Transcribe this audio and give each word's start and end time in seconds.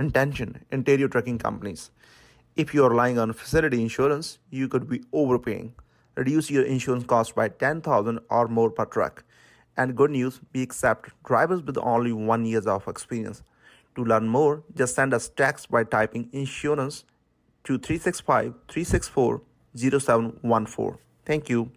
intention, 0.00 0.64
interior 0.72 1.08
trucking 1.08 1.38
companies. 1.38 1.90
If 2.56 2.74
you 2.74 2.84
are 2.84 2.90
relying 2.90 3.18
on 3.18 3.32
facility 3.32 3.80
insurance, 3.80 4.38
you 4.50 4.68
could 4.68 4.88
be 4.88 5.02
overpaying. 5.12 5.74
Reduce 6.16 6.50
your 6.50 6.64
insurance 6.64 7.04
cost 7.04 7.34
by 7.34 7.48
10000 7.48 8.18
or 8.28 8.48
more 8.48 8.70
per 8.70 8.84
truck. 8.84 9.24
And 9.76 9.96
good 9.96 10.10
news, 10.10 10.40
we 10.52 10.62
accept 10.62 11.10
drivers 11.24 11.62
with 11.62 11.78
only 11.78 12.12
one 12.12 12.44
years 12.44 12.66
of 12.66 12.88
experience. 12.88 13.42
To 13.96 14.04
learn 14.04 14.28
more, 14.28 14.62
just 14.74 14.94
send 14.94 15.14
us 15.14 15.28
text 15.28 15.70
by 15.70 15.84
typing 15.84 16.28
insurance 16.32 17.04
to 17.64 17.78
365 17.78 18.54
364 18.68 19.42
0714. 19.76 20.98
Thank 21.24 21.48
you. 21.48 21.70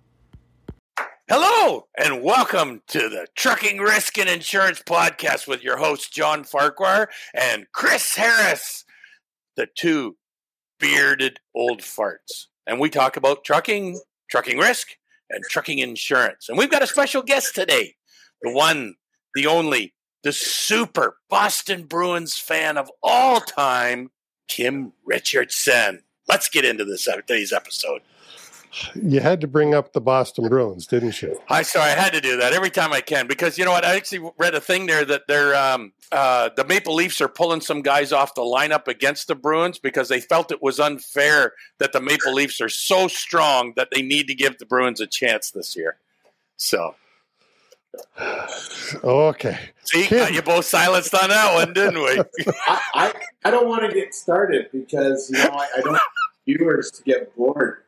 Hello, 1.36 1.88
and 1.98 2.22
welcome 2.22 2.84
to 2.90 3.10
the 3.10 3.26
Trucking 3.36 3.80
Risk 3.80 4.20
and 4.20 4.30
Insurance 4.30 4.84
Podcast 4.84 5.48
with 5.48 5.64
your 5.64 5.78
hosts, 5.78 6.08
John 6.08 6.44
Farquhar 6.44 7.10
and 7.34 7.66
Chris 7.72 8.14
Harris, 8.14 8.86
the 9.56 9.66
two 9.66 10.16
bearded 10.80 11.40
old 11.55 11.80
farts. 11.80 12.46
And 12.68 12.80
we 12.80 12.91
talk 12.91 13.18
about 13.18 13.44
trucking, 13.44 14.00
trucking 14.30 14.60
risk, 14.60 14.90
and 15.32 15.44
trucking 15.50 15.80
insurance. 15.80 16.50
And 16.50 16.58
we've 16.60 16.70
got 16.70 16.84
a 16.84 16.88
special 16.88 17.24
guest 17.24 17.55
today 17.55 17.96
the 18.44 18.52
one, 18.52 18.94
the 19.34 19.48
only, 19.48 19.96
the 20.22 20.34
super 20.34 21.18
Boston 21.32 21.86
Bruins 21.86 22.38
fan 22.38 22.77
of 22.77 22.91
all 23.02 23.40
time, 23.41 24.12
Kim 24.48 24.94
Richardson. 25.04 26.04
Let's 26.27 26.48
get 26.48 26.63
into 26.63 26.86
this 26.86 27.08
uh, 27.08 27.16
today's 27.16 27.52
episode. 27.52 28.02
You 28.95 29.20
had 29.20 29.41
to 29.41 29.48
bring 29.48 29.73
up 29.73 29.94
the 29.94 30.02
Boston 30.02 30.48
Bruins, 30.48 30.88
didn't 30.88 31.22
you? 31.22 31.40
I 31.50 31.62
sorry, 31.62 31.91
I 31.91 31.95
had 31.95 32.13
to 32.13 32.22
do 32.22 32.38
that 32.38 32.54
every 32.54 32.70
time 32.70 32.91
I 32.91 33.02
can 33.02 33.27
because 33.27 33.58
you 33.58 33.66
know 33.66 33.72
what? 33.72 33.86
I 33.86 33.96
actually 33.96 34.30
read 34.38 34.55
a 34.55 34.62
thing 34.62 34.88
there 34.88 35.05
that 35.05 35.23
they're 35.27 35.55
um, 35.55 35.94
uh, 36.12 36.49
the 36.55 36.66
Maple 36.66 36.96
Leafs 36.96 37.22
are 37.22 37.27
pulling 37.27 37.62
some 37.62 37.82
guys 37.82 38.12
off 38.12 38.36
the 38.36 38.41
lineup 38.41 38.88
against 38.88 39.27
the 39.27 39.36
Bruins 39.36 39.80
because 39.80 40.09
they 40.09 40.20
felt 40.20 40.52
it 40.52 40.62
was 40.62 40.80
unfair 40.80 41.54
that 41.79 41.94
the 41.94 42.01
Maple 42.01 42.34
Leafs 42.34 42.60
are 42.62 42.70
so 42.70 43.07
strong 43.07 43.74
that 43.76 43.90
they 43.94 44.01
need 44.01 44.27
to 44.27 44.35
give 44.35 44.57
the 44.57 44.66
Bruins 44.66 44.99
a 44.99 45.07
chance 45.07 45.51
this 45.51 45.76
year. 45.76 45.98
So 46.57 46.96
Okay. 49.04 49.60
See, 49.84 50.05
Kim. 50.05 50.34
you 50.34 50.41
both 50.41 50.66
silenced 50.66 51.13
on 51.13 51.29
that 51.29 51.54
one, 51.54 51.74
didn't 51.74 52.01
we? 52.01 52.20
I, 52.68 52.82
I, 52.94 53.13
I, 53.46 53.51
don't 53.51 53.68
want 53.68 53.88
to 53.88 53.94
get 53.94 54.16
started 54.16 54.70
because 54.71 55.29
you 55.29 55.38
know 55.38 55.51
I, 55.51 55.68
I 55.77 55.82
don't 55.82 55.99
viewers 56.46 56.91
to 56.91 57.04
get 57.04 57.35
bored. 57.35 57.82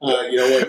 Uh, 0.00 0.22
you 0.30 0.36
know, 0.36 0.64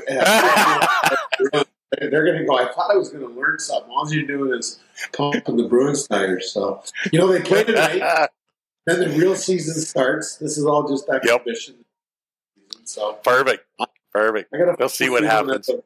what? 1.52 1.68
they're 2.00 2.26
going 2.26 2.40
to 2.40 2.46
go. 2.46 2.58
I 2.58 2.72
thought 2.72 2.92
I 2.92 2.96
was 2.96 3.10
going 3.10 3.28
to 3.28 3.40
learn 3.40 3.60
something. 3.60 3.92
All 3.92 4.12
you're 4.12 4.26
doing 4.26 4.58
is 4.58 4.80
pumping 5.14 5.58
the 5.58 5.64
Bruins 5.64 6.08
tires. 6.08 6.52
So 6.52 6.84
you 7.12 7.20
know 7.20 7.28
they 7.28 7.42
play 7.42 7.64
tonight. 7.64 8.30
then 8.86 9.00
the 9.00 9.10
real 9.18 9.36
season 9.36 9.76
starts. 9.76 10.38
This 10.38 10.58
is 10.58 10.66
all 10.66 10.88
just 10.88 11.10
exhibition. 11.10 11.76
Yep. 11.76 12.82
So 12.86 13.14
perfect, 13.24 13.66
perfect. 14.12 14.54
I 14.54 14.58
gotta 14.58 14.76
we'll 14.80 14.90
see 14.90 15.10
what 15.10 15.24
happens. 15.24 15.68
The, 15.68 15.84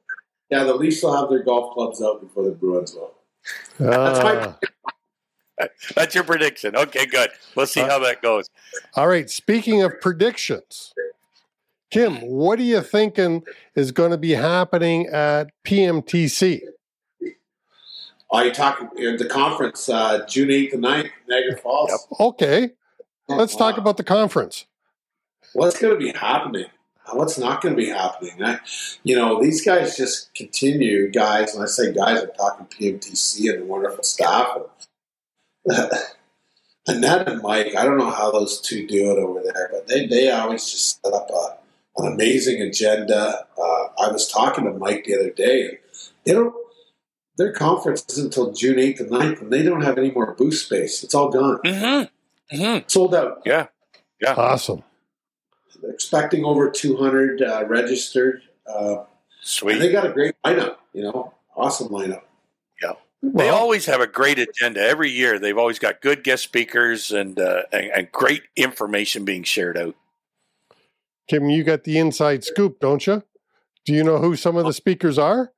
yeah, 0.50 0.64
the 0.64 0.74
Leafs 0.74 1.02
will 1.02 1.20
have 1.20 1.30
their 1.30 1.44
golf 1.44 1.74
clubs 1.74 2.02
out 2.02 2.22
before 2.22 2.44
the 2.44 2.52
Bruins 2.52 2.94
will. 2.94 3.14
Uh, 3.80 4.14
That's 4.14 4.24
my. 4.24 4.56
Ah. 5.60 5.68
That's 5.96 6.16
your 6.16 6.24
prediction. 6.24 6.76
Okay, 6.76 7.06
good. 7.06 7.30
We'll 7.56 7.68
see 7.68 7.82
uh, 7.82 7.88
how 7.88 8.00
that 8.00 8.22
goes. 8.22 8.50
All 8.96 9.08
right. 9.08 9.30
Speaking 9.30 9.84
of 9.84 10.00
predictions, 10.02 10.94
Kim, 11.94 12.16
what 12.22 12.58
are 12.58 12.64
you 12.64 12.82
thinking 12.82 13.44
is 13.76 13.92
going 13.92 14.10
to 14.10 14.18
be 14.18 14.32
happening 14.32 15.06
at 15.10 15.52
PMTC? 15.64 16.62
Are 18.32 18.46
you 18.46 18.52
talking 18.52 18.88
at 19.06 19.20
the 19.20 19.28
conference 19.28 19.88
uh, 19.88 20.26
June 20.26 20.50
8th 20.50 20.74
and 20.74 20.84
9th, 20.84 21.12
Niagara 21.28 21.58
Falls? 21.58 21.92
Yep. 21.92 22.20
Okay. 22.20 22.72
Oh, 23.30 23.36
Let's 23.36 23.54
wow. 23.54 23.70
talk 23.70 23.78
about 23.78 23.98
the 23.98 24.04
conference. 24.04 24.66
What's 25.54 25.80
going 25.80 25.94
to 25.94 26.04
be 26.04 26.18
happening? 26.18 26.66
What's 27.12 27.38
not 27.38 27.62
going 27.62 27.76
to 27.76 27.80
be 27.80 27.90
happening? 27.90 28.44
I, 28.44 28.60
you 29.04 29.16
know, 29.16 29.40
these 29.40 29.64
guys 29.64 29.96
just 29.96 30.34
continue, 30.34 31.12
guys. 31.12 31.54
When 31.54 31.62
I 31.62 31.68
say 31.68 31.94
guys, 31.94 32.24
I'm 32.24 32.32
talking 32.32 32.66
PMTC 32.66 33.54
and 33.54 33.62
the 33.62 33.66
wonderful 33.68 34.04
staff. 34.04 34.58
Annette 36.88 37.30
and 37.30 37.44
Mike, 37.44 37.76
I 37.76 37.86
don't 37.86 38.00
know 38.00 38.10
how 38.10 38.32
those 38.32 38.60
two 38.62 38.88
do 38.88 39.12
it 39.12 39.20
over 39.20 39.44
there, 39.44 39.70
but 39.72 39.86
they, 39.86 40.08
they 40.08 40.32
always 40.32 40.68
just 40.70 41.04
set 41.04 41.14
up 41.14 41.30
a 41.30 41.63
an 41.98 42.12
amazing 42.12 42.62
agenda. 42.62 43.48
Uh, 43.58 43.86
I 44.00 44.12
was 44.12 44.28
talking 44.28 44.66
to 44.66 44.72
Mike 44.72 45.06
the 45.06 45.16
other 45.16 45.30
day, 45.30 45.68
and 45.68 45.78
they 46.26 46.34
don't. 46.34 46.54
Their 47.38 47.52
conference 47.52 48.06
is 48.10 48.20
until 48.20 48.52
June 48.52 48.78
eighth 48.78 49.00
and 49.00 49.10
9th, 49.10 49.42
and 49.42 49.52
they 49.52 49.64
don't 49.64 49.82
have 49.82 49.98
any 49.98 50.12
more 50.12 50.34
booth 50.36 50.56
space. 50.56 51.04
It's 51.04 51.16
all 51.16 51.30
gone. 51.30 51.60
Mm-hmm. 51.66 52.56
Mm-hmm. 52.56 52.84
Sold 52.88 53.16
out. 53.16 53.42
Yeah, 53.46 53.68
yeah, 54.22 54.34
awesome. 54.36 54.84
They're 55.82 55.92
expecting 55.92 56.46
over 56.46 56.70
two 56.70 56.98
hundred 56.98 57.42
uh, 57.42 57.66
registered. 57.68 58.42
Uh, 58.68 59.04
Sweet. 59.42 59.80
they 59.80 59.92
got 59.92 60.06
a 60.06 60.14
great 60.14 60.36
lineup. 60.46 60.78
You 60.94 61.04
know, 61.04 61.34
awesome 61.56 61.90
lineup. 61.90 62.22
Yeah. 62.82 62.94
Well, 63.22 63.32
they 63.34 63.50
always 63.50 63.86
have 63.88 64.02
a 64.02 64.08
great 64.08 64.40
agenda 64.40 64.82
every 64.82 65.10
year. 65.10 65.40
They've 65.40 65.58
always 65.58 65.80
got 65.80 66.02
good 66.02 66.24
guest 66.24 66.44
speakers 66.44 67.12
and, 67.12 67.40
uh, 67.40 67.64
and, 67.72 67.92
and 67.92 68.12
great 68.12 68.44
information 68.56 69.26
being 69.26 69.44
shared 69.44 69.78
out. 69.78 69.96
Kim, 71.28 71.50
you 71.50 71.64
got 71.64 71.84
the 71.84 71.98
inside 71.98 72.44
scoop, 72.44 72.80
don't 72.80 73.06
you? 73.08 73.24
Do 73.86 73.94
you 73.94 74.04
know 74.04 74.18
who 74.18 74.36
some 74.36 74.58
of 74.58 74.66
the 74.66 74.74
speakers 74.74 75.18
are? 75.18 75.52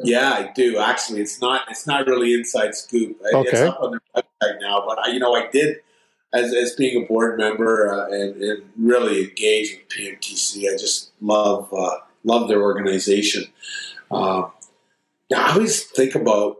Yeah, 0.00 0.30
I 0.30 0.52
do. 0.54 0.78
Actually, 0.78 1.22
it's 1.22 1.40
not 1.40 1.62
it's 1.70 1.86
not 1.86 2.06
really 2.06 2.34
inside 2.34 2.74
scoop. 2.74 3.18
Okay. 3.32 3.48
It's 3.48 3.60
up 3.60 3.80
on 3.80 3.92
their 3.92 4.00
website 4.14 4.60
now, 4.60 4.84
but 4.86 4.98
I, 4.98 5.10
you 5.10 5.18
know, 5.18 5.34
I 5.34 5.48
did 5.50 5.78
as 6.32 6.52
as 6.54 6.74
being 6.74 7.02
a 7.02 7.06
board 7.06 7.38
member 7.38 7.92
uh, 7.92 8.06
and, 8.08 8.42
and, 8.42 8.62
really 8.78 9.24
engaged 9.24 9.78
with 9.78 9.88
PMTC. 9.88 10.72
I 10.72 10.76
just 10.76 11.12
love 11.20 11.72
uh, 11.72 11.98
love 12.24 12.48
their 12.48 12.62
organization. 12.62 13.44
Uh, 14.10 14.48
I 15.34 15.52
always 15.52 15.84
think 15.84 16.14
about 16.14 16.58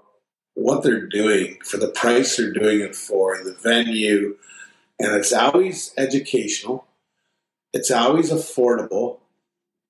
what 0.55 0.83
they're 0.83 1.07
doing 1.07 1.59
for 1.63 1.77
the 1.77 1.89
price 1.89 2.37
they're 2.37 2.53
doing 2.53 2.81
it 2.81 2.97
for, 2.97 3.37
the 3.45 3.55
venue, 3.63 4.37
and 4.99 5.15
it's 5.15 5.33
always 5.33 5.93
educational. 5.99 6.87
It's 7.77 7.91
always 7.91 8.33
affordable. 8.33 9.19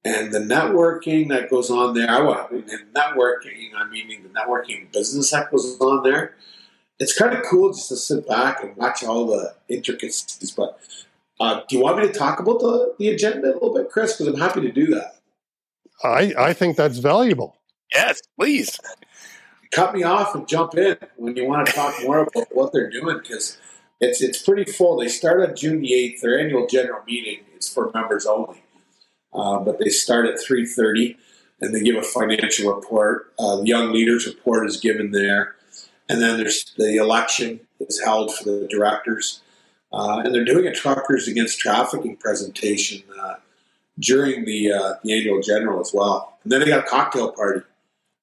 And 0.04 0.32
the 0.32 0.40
networking 0.40 1.28
that 1.28 1.48
goes 1.48 1.70
on 1.70 1.94
there, 1.94 2.10
I 2.10 2.20
want 2.20 2.50
networking, 2.92 3.70
I 3.76 3.88
mean 3.88 4.24
the 4.24 4.28
networking 4.28 4.92
business 4.92 5.30
that 5.30 5.52
goes 5.52 5.78
on 5.80 6.02
there. 6.02 6.34
It's 6.98 7.16
kind 7.16 7.32
of 7.32 7.44
cool 7.44 7.72
just 7.72 7.88
to 7.90 7.96
sit 7.96 8.26
back 8.26 8.62
and 8.64 8.76
watch 8.76 9.04
all 9.04 9.26
the 9.26 9.54
intricacies. 9.68 10.50
But 10.50 10.80
uh, 11.38 11.60
do 11.68 11.76
you 11.76 11.82
want 11.82 11.98
me 11.98 12.08
to 12.08 12.12
talk 12.12 12.40
about 12.40 12.58
the, 12.58 12.94
the 12.98 13.10
agenda 13.10 13.52
a 13.52 13.54
little 13.54 13.74
bit, 13.74 13.88
Chris? 13.88 14.16
Because 14.16 14.34
I'm 14.34 14.40
happy 14.40 14.62
to 14.62 14.72
do 14.72 14.86
that. 14.86 15.20
I, 16.02 16.34
I 16.36 16.52
think 16.54 16.76
that's 16.76 16.98
valuable. 16.98 17.56
Yes, 17.94 18.20
please. 18.36 18.80
Cut 19.70 19.94
me 19.94 20.02
off 20.02 20.34
and 20.34 20.48
jump 20.48 20.74
in 20.76 20.96
when 21.16 21.36
you 21.36 21.46
want 21.46 21.68
to 21.68 21.72
talk 21.72 21.94
more 22.02 22.20
about 22.20 22.48
what 22.50 22.72
they're 22.72 22.90
doing 22.90 23.18
because 23.22 23.58
it's 24.00 24.20
it's 24.20 24.42
pretty 24.42 24.70
full. 24.70 24.98
They 24.98 25.08
start 25.08 25.48
on 25.48 25.56
June 25.56 25.80
the 25.80 25.94
eighth. 25.94 26.20
Their 26.20 26.38
annual 26.38 26.66
general 26.66 27.02
meeting 27.06 27.44
is 27.58 27.68
for 27.68 27.90
members 27.94 28.26
only, 28.26 28.62
uh, 29.32 29.58
but 29.60 29.78
they 29.78 29.88
start 29.88 30.26
at 30.26 30.40
three 30.40 30.66
thirty, 30.66 31.16
and 31.60 31.74
they 31.74 31.80
give 31.80 31.96
a 31.96 32.02
financial 32.02 32.74
report. 32.74 33.32
Uh, 33.38 33.56
the 33.56 33.66
young 33.66 33.92
leaders 33.92 34.26
report 34.26 34.66
is 34.66 34.78
given 34.78 35.12
there, 35.12 35.54
and 36.08 36.20
then 36.20 36.36
there's 36.36 36.74
the 36.76 36.96
election 36.96 37.60
is 37.80 38.00
held 38.00 38.34
for 38.34 38.44
the 38.44 38.68
directors, 38.68 39.40
uh, 39.92 40.20
and 40.24 40.34
they're 40.34 40.44
doing 40.44 40.66
a 40.66 40.74
truckers 40.74 41.26
against 41.26 41.58
trafficking 41.58 42.16
presentation 42.16 43.02
uh, 43.20 43.34
during 43.98 44.44
the 44.44 44.72
uh, 44.72 44.94
the 45.02 45.16
annual 45.16 45.40
general 45.40 45.80
as 45.80 45.92
well. 45.94 46.38
And 46.42 46.52
then 46.52 46.60
they 46.60 46.66
got 46.66 46.84
a 46.84 46.88
cocktail 46.88 47.32
party 47.32 47.62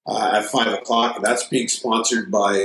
uh, 0.05 0.33
at 0.35 0.45
five 0.45 0.71
o'clock, 0.71 1.15
and 1.15 1.25
that's 1.25 1.47
being 1.47 1.67
sponsored 1.67 2.29
by 2.29 2.63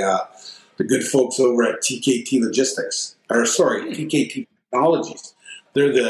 the 0.79 0.85
good 0.85 1.05
folks 1.05 1.39
over 1.39 1.65
at 1.65 1.81
TKT 1.81 2.41
Logistics, 2.41 3.17
or 3.29 3.45
sorry, 3.45 3.83
TKT 3.95 4.47
Technologies. 4.71 5.35
They're 5.75 5.93
the, 5.93 6.03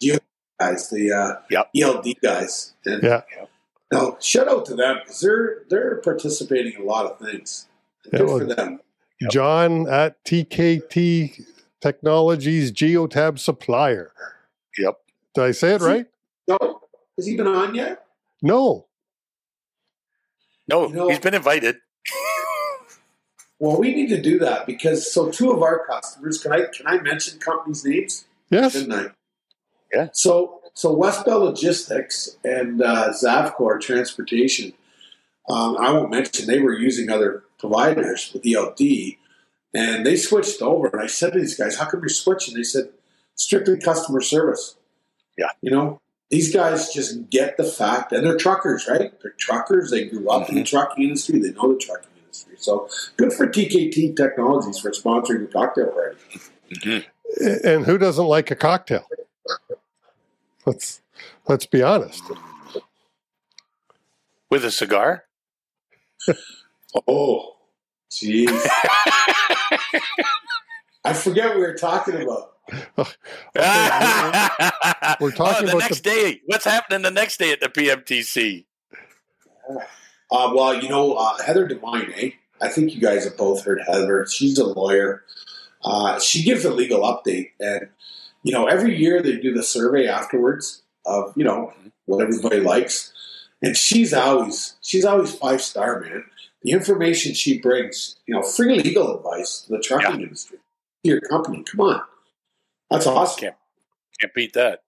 the 0.00 0.20
guys, 0.60 0.90
the 0.90 1.12
uh, 1.12 1.40
yep. 1.50 1.70
ELD 1.76 2.06
guys. 2.22 2.74
And, 2.84 3.02
yeah. 3.02 3.22
Now, 3.92 4.16
shout 4.20 4.46
out 4.46 4.66
to 4.66 4.76
them 4.76 4.98
because 5.02 5.20
they're 5.20 5.62
they're 5.68 5.96
participating 5.96 6.74
in 6.74 6.82
a 6.82 6.84
lot 6.84 7.06
of 7.06 7.18
things. 7.18 7.66
Good 8.04 8.20
yeah, 8.20 8.26
well, 8.26 8.38
for 8.38 8.44
them. 8.44 8.80
John 9.30 9.88
at 9.88 10.22
TKT 10.24 11.44
Technologies 11.80 12.70
Geotab 12.72 13.38
Supplier. 13.38 14.12
Yep. 14.78 14.98
Did 15.34 15.44
I 15.44 15.50
say 15.50 15.72
it 15.72 15.76
Is 15.76 15.82
right? 15.82 16.06
He, 16.46 16.52
no. 16.52 16.80
Has 17.16 17.26
he 17.26 17.36
been 17.36 17.48
on 17.48 17.74
yet? 17.74 18.04
No. 18.42 18.86
No, 20.68 20.88
you 20.88 20.94
know, 20.94 21.08
he's 21.08 21.18
been 21.18 21.34
invited. 21.34 21.76
Well, 23.60 23.78
we 23.78 23.94
need 23.94 24.08
to 24.08 24.20
do 24.20 24.38
that 24.38 24.66
because 24.66 25.12
so 25.12 25.30
two 25.30 25.52
of 25.52 25.62
our 25.62 25.84
customers. 25.86 26.42
Can 26.42 26.52
I 26.52 26.64
can 26.74 26.86
I 26.86 27.00
mention 27.00 27.38
companies' 27.38 27.84
names? 27.84 28.24
Yes. 28.48 28.72
Didn't 28.72 28.92
I? 28.92 29.06
Yeah. 29.92 30.08
So 30.12 30.62
so 30.72 30.92
West 30.94 31.26
Bell 31.26 31.40
Logistics 31.40 32.38
and 32.42 32.82
uh, 32.82 33.10
Zavcor 33.10 33.80
Transportation. 33.80 34.72
Um, 35.48 35.76
I 35.78 35.92
won't 35.92 36.10
mention 36.10 36.46
they 36.46 36.60
were 36.60 36.76
using 36.76 37.10
other 37.10 37.44
providers 37.58 38.30
with 38.32 38.46
ELD, 38.46 38.80
and 39.74 40.06
they 40.06 40.16
switched 40.16 40.62
over. 40.62 40.88
And 40.88 41.02
I 41.02 41.06
said 41.06 41.34
to 41.34 41.38
these 41.38 41.56
guys, 41.56 41.76
"How 41.76 41.84
come 41.84 42.00
you're 42.00 42.08
switching?" 42.08 42.54
They 42.54 42.62
said, 42.62 42.88
strictly 43.34 43.78
customer 43.78 44.20
service. 44.20 44.76
Yeah. 45.36 45.48
You 45.60 45.70
know, 45.70 46.00
these 46.30 46.54
guys 46.54 46.92
just 46.92 47.28
get 47.30 47.56
the 47.56 47.64
fact, 47.64 48.12
and 48.12 48.24
they're 48.24 48.36
truckers, 48.36 48.86
right? 48.88 49.12
They're 49.22 49.34
truckers. 49.38 49.90
They 49.90 50.06
grew 50.06 50.30
up 50.30 50.48
in 50.48 50.54
the 50.54 50.62
trucking 50.62 51.02
industry. 51.02 51.40
They 51.40 51.52
know 51.52 51.72
the 51.72 51.78
trucking 51.78 52.10
industry. 52.30 52.54
So 52.58 52.88
good 53.16 53.32
for 53.32 53.46
TKT 53.46 54.16
Technologies 54.16 54.78
for 54.78 54.90
sponsoring 54.90 55.40
the 55.46 55.50
cocktail 55.52 55.88
party. 55.88 56.16
Mhm. 56.74 57.04
And 57.64 57.86
who 57.86 57.98
doesn't 57.98 58.24
like 58.26 58.50
a 58.50 58.56
cocktail? 58.56 59.04
Let's 60.66 61.00
let's 61.48 61.66
be 61.66 61.82
honest. 61.82 62.22
With 64.50 64.64
a 64.64 64.70
cigar? 64.70 65.24
Oh, 67.06 67.54
jeez. 68.10 68.48
I 71.04 71.12
forget 71.14 71.50
what 71.50 71.54
we 71.54 71.62
were 71.62 71.76
talking 71.76 72.16
about. 72.20 72.54
we're 75.20 75.30
talking 75.30 75.62
oh, 75.62 75.66
the 75.66 75.68
about 75.68 75.78
next 75.78 76.00
the- 76.02 76.10
day. 76.10 76.40
What's 76.46 76.64
happening 76.64 77.02
the 77.02 77.12
next 77.12 77.38
day 77.38 77.52
at 77.52 77.60
the 77.60 77.68
PMTC? 77.68 78.64
Uh, 80.30 80.52
well, 80.54 80.74
you 80.74 80.88
know, 80.88 81.14
uh, 81.14 81.36
Heather 81.42 81.66
Devine, 81.66 82.12
eh? 82.16 82.30
I 82.60 82.68
think 82.68 82.94
you 82.94 83.00
guys 83.00 83.24
have 83.24 83.36
both 83.36 83.64
heard 83.64 83.80
Heather. 83.86 84.26
She's 84.26 84.58
a 84.58 84.66
lawyer. 84.66 85.24
Uh, 85.82 86.20
she 86.20 86.42
gives 86.42 86.64
a 86.64 86.72
legal 86.72 87.00
update. 87.00 87.50
And, 87.58 87.88
you 88.42 88.52
know, 88.52 88.66
every 88.66 88.96
year 88.96 89.22
they 89.22 89.38
do 89.38 89.52
the 89.52 89.62
survey 89.62 90.06
afterwards 90.06 90.82
of, 91.06 91.32
you 91.36 91.44
know, 91.44 91.72
what 92.04 92.22
everybody 92.22 92.60
likes. 92.60 93.12
And 93.62 93.76
she's 93.76 94.12
always, 94.12 94.76
she's 94.82 95.04
always 95.04 95.34
five 95.34 95.62
star, 95.62 96.00
man. 96.00 96.24
The 96.62 96.72
information 96.72 97.32
she 97.32 97.58
brings, 97.58 98.16
you 98.26 98.34
know, 98.34 98.42
free 98.42 98.80
legal 98.80 99.16
advice 99.16 99.62
to 99.62 99.72
the 99.72 99.82
trucking 99.82 100.20
industry, 100.20 100.58
to 101.04 101.10
your 101.10 101.20
company. 101.22 101.64
Come 101.64 101.80
on. 101.80 102.02
That's 102.90 103.06
awesome. 103.06 103.40
Can't, 103.40 103.56
can't 104.20 104.34
beat 104.34 104.52
that. 104.52 104.82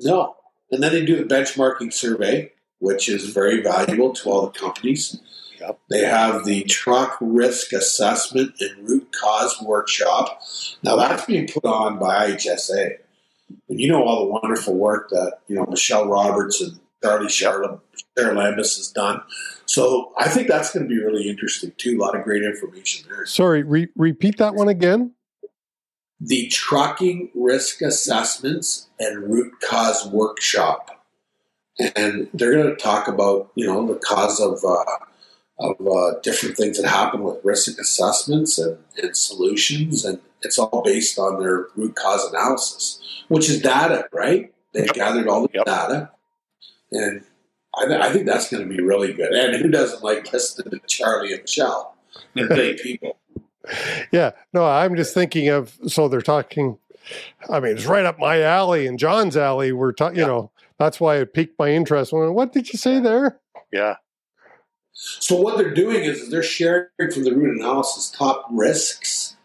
No. 0.00 0.36
And 0.70 0.82
then 0.82 0.92
they 0.92 1.04
do 1.04 1.16
the 1.16 1.34
benchmarking 1.34 1.92
survey, 1.92 2.52
which 2.78 3.08
is 3.08 3.30
very 3.30 3.62
valuable 3.62 4.12
to 4.14 4.30
all 4.30 4.46
the 4.46 4.58
companies. 4.58 5.18
Yep. 5.60 5.78
They 5.90 6.04
have 6.04 6.44
the 6.44 6.64
truck 6.64 7.16
risk 7.20 7.72
assessment 7.72 8.52
and 8.60 8.88
root 8.88 9.08
cause 9.18 9.60
workshop. 9.62 10.42
Now 10.82 10.96
that's 10.96 11.24
being 11.24 11.48
put 11.48 11.64
on 11.64 11.98
by 11.98 12.30
IHSA. 12.32 12.98
And 13.68 13.80
you 13.80 13.88
know 13.88 14.02
all 14.04 14.26
the 14.26 14.32
wonderful 14.32 14.74
work 14.74 15.08
that, 15.10 15.38
you 15.48 15.56
know, 15.56 15.64
Michelle 15.66 16.06
Roberts 16.06 16.60
and 16.60 16.78
Charlie 17.02 17.28
Charlotte 17.30 17.80
Lambus 18.18 18.76
has 18.76 18.88
done. 18.94 19.22
So 19.66 20.12
I 20.18 20.28
think 20.28 20.48
that's 20.48 20.72
going 20.72 20.88
to 20.88 20.88
be 20.88 20.98
really 21.02 21.28
interesting 21.28 21.72
too. 21.78 21.96
A 21.96 22.00
lot 22.00 22.16
of 22.16 22.22
great 22.24 22.42
information 22.42 23.08
there. 23.08 23.24
Sorry, 23.26 23.62
re- 23.62 23.88
repeat 23.96 24.38
that 24.38 24.54
one 24.54 24.68
again. 24.68 25.12
the 26.20 26.48
trucking 26.48 27.30
risk 27.34 27.82
assessments 27.82 28.88
and 28.98 29.30
root 29.30 29.52
cause 29.60 30.06
workshop, 30.08 30.95
and 31.94 32.28
they're 32.32 32.52
going 32.54 32.68
to 32.68 32.76
talk 32.76 33.08
about 33.08 33.50
you 33.54 33.66
know 33.66 33.86
the 33.86 33.98
cause 34.00 34.40
of 34.40 34.64
uh, 34.64 34.84
of 35.58 35.86
uh, 35.86 36.18
different 36.22 36.56
things 36.56 36.80
that 36.80 36.88
happen 36.88 37.22
with 37.22 37.38
risk 37.44 37.78
assessments 37.80 38.58
and, 38.58 38.78
and 39.02 39.16
solutions, 39.16 40.04
and 40.04 40.18
it's 40.42 40.58
all 40.58 40.82
based 40.84 41.18
on 41.18 41.40
their 41.40 41.66
root 41.76 41.94
cause 41.96 42.24
analysis, 42.30 43.00
which 43.28 43.48
is 43.48 43.60
data, 43.62 44.06
right? 44.12 44.52
They 44.74 44.84
Yep. 44.84 44.94
gathered 44.94 45.28
all 45.28 45.42
the 45.42 45.50
Yep. 45.54 45.64
data, 45.64 46.10
and 46.92 47.22
I, 47.78 47.86
th- 47.86 48.00
I 48.00 48.12
think 48.12 48.26
that's 48.26 48.50
going 48.50 48.68
to 48.68 48.74
be 48.74 48.82
really 48.82 49.12
good. 49.12 49.32
And 49.32 49.56
who 49.56 49.68
doesn't 49.70 50.02
like 50.02 50.32
listening 50.32 50.70
to 50.78 50.86
Charlie 50.86 51.32
and 51.32 51.42
Michelle? 51.42 51.94
They're 52.34 52.48
great 52.48 52.78
people. 52.82 53.16
Yeah, 54.12 54.30
no, 54.52 54.64
I'm 54.66 54.94
just 54.96 55.12
thinking 55.14 55.48
of 55.48 55.76
so 55.88 56.08
they're 56.08 56.20
talking. 56.22 56.78
I 57.48 57.60
mean, 57.60 57.76
it's 57.76 57.86
right 57.86 58.04
up 58.04 58.18
my 58.18 58.42
alley 58.42 58.86
and 58.86 58.98
John's 58.98 59.36
alley. 59.36 59.72
We're 59.72 59.92
talking, 59.92 60.18
you 60.18 60.26
know, 60.26 60.50
that's 60.78 61.00
why 61.00 61.16
it 61.16 61.34
piqued 61.34 61.58
my 61.58 61.70
interest. 61.70 62.12
When 62.12 62.34
what 62.34 62.52
did 62.52 62.72
you 62.72 62.78
say 62.78 63.00
there? 63.00 63.40
Yeah. 63.72 63.96
So 64.92 65.36
what 65.36 65.58
they're 65.58 65.74
doing 65.74 66.04
is 66.04 66.30
they're 66.30 66.42
sharing 66.42 66.88
from 67.12 67.24
the 67.24 67.34
root 67.34 67.56
analysis 67.58 68.10
top 68.10 68.46
risks 68.50 69.36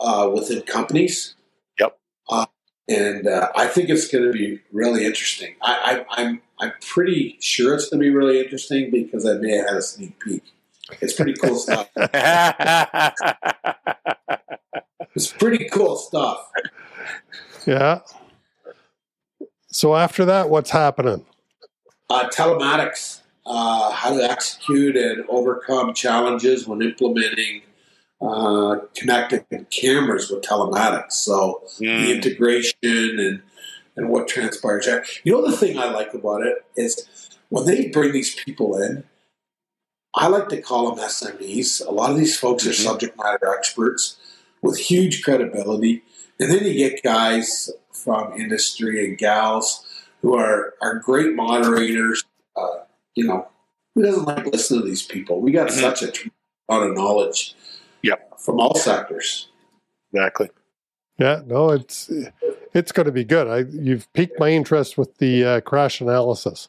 uh, 0.00 0.30
within 0.34 0.62
companies. 0.62 1.34
Yep. 1.78 1.98
Uh, 2.28 2.46
and 2.88 3.28
uh, 3.28 3.50
I 3.54 3.66
think 3.68 3.88
it's 3.88 4.08
going 4.08 4.24
to 4.24 4.32
be 4.32 4.60
really 4.72 5.04
interesting. 5.04 5.54
I, 5.62 6.04
I, 6.08 6.22
I'm 6.22 6.42
I'm 6.58 6.72
pretty 6.80 7.36
sure 7.40 7.74
it's 7.74 7.88
going 7.88 8.00
to 8.00 8.08
be 8.08 8.14
really 8.14 8.40
interesting 8.40 8.90
because 8.90 9.26
I 9.26 9.34
may 9.34 9.56
have 9.56 9.68
had 9.68 9.76
a 9.76 9.82
sneak 9.82 10.18
peek. 10.20 10.42
It's 11.00 11.12
pretty 11.14 11.34
cool 11.34 11.56
stuff. 11.56 11.88
It's 15.14 15.30
pretty 15.30 15.68
cool 15.68 15.96
stuff. 15.96 16.50
Yeah. 17.66 18.00
So 19.72 19.96
after 19.96 20.24
that, 20.26 20.50
what's 20.50 20.70
happening? 20.70 21.24
Uh, 22.10 22.28
telematics, 22.28 23.20
uh, 23.46 23.90
how 23.90 24.14
to 24.14 24.22
execute 24.22 24.96
and 24.96 25.24
overcome 25.28 25.94
challenges 25.94 26.68
when 26.68 26.82
implementing 26.82 27.62
uh, 28.20 28.76
connected 28.94 29.44
cameras 29.70 30.30
with 30.30 30.42
telematics. 30.44 31.12
So 31.12 31.62
the 31.94 32.12
Mm, 32.12 32.16
integration 32.16 32.74
and 33.18 33.42
and 33.96 34.08
what 34.08 34.28
transpires 34.28 34.86
there. 34.86 35.04
You 35.24 35.32
know 35.32 35.50
the 35.50 35.56
thing 35.56 35.78
I 35.78 35.90
like 35.90 36.14
about 36.14 36.42
it 36.46 36.64
is 36.76 37.30
when 37.50 37.66
they 37.66 37.88
bring 37.88 38.12
these 38.12 38.34
people 38.34 38.80
in, 38.80 39.04
I 40.14 40.28
like 40.28 40.48
to 40.50 40.60
call 40.62 40.94
them 40.94 41.04
SMEs. 41.04 41.86
A 41.86 41.90
lot 41.90 42.10
of 42.10 42.16
these 42.18 42.38
folks 42.38 42.66
are 42.66 42.70
Mhm. 42.70 42.84
subject 42.84 43.16
matter 43.18 43.54
experts 43.54 44.16
with 44.62 44.78
huge 44.78 45.22
credibility, 45.24 46.02
and 46.38 46.50
then 46.52 46.64
you 46.64 46.74
get 46.74 47.02
guys 47.02 47.70
from 47.92 48.32
industry 48.40 49.04
and 49.04 49.18
gals 49.18 49.84
who 50.22 50.34
are 50.34 50.74
are 50.82 50.98
great 50.98 51.34
moderators. 51.34 52.24
Uh, 52.56 52.80
you 53.14 53.24
know, 53.26 53.48
who 53.94 54.02
doesn't 54.02 54.24
like 54.24 54.46
listening 54.46 54.80
to 54.80 54.86
these 54.86 55.02
people? 55.02 55.40
We 55.40 55.52
got 55.52 55.68
Mhm. 55.68 55.80
such 55.80 56.02
a 56.02 56.12
lot 56.72 56.82
of 56.86 56.94
knowledge. 56.94 57.54
Yep. 58.02 58.40
From 58.40 58.58
all 58.60 58.74
sectors. 58.74 59.48
exactly. 60.12 60.50
Yeah, 61.18 61.42
no, 61.46 61.70
it's 61.70 62.10
it's 62.74 62.90
going 62.92 63.06
to 63.06 63.12
be 63.12 63.24
good. 63.24 63.46
I 63.46 63.58
you've 63.70 64.12
piqued 64.12 64.38
my 64.40 64.48
interest 64.50 64.98
with 64.98 65.18
the 65.18 65.44
uh, 65.44 65.60
crash 65.60 66.00
analysis. 66.00 66.68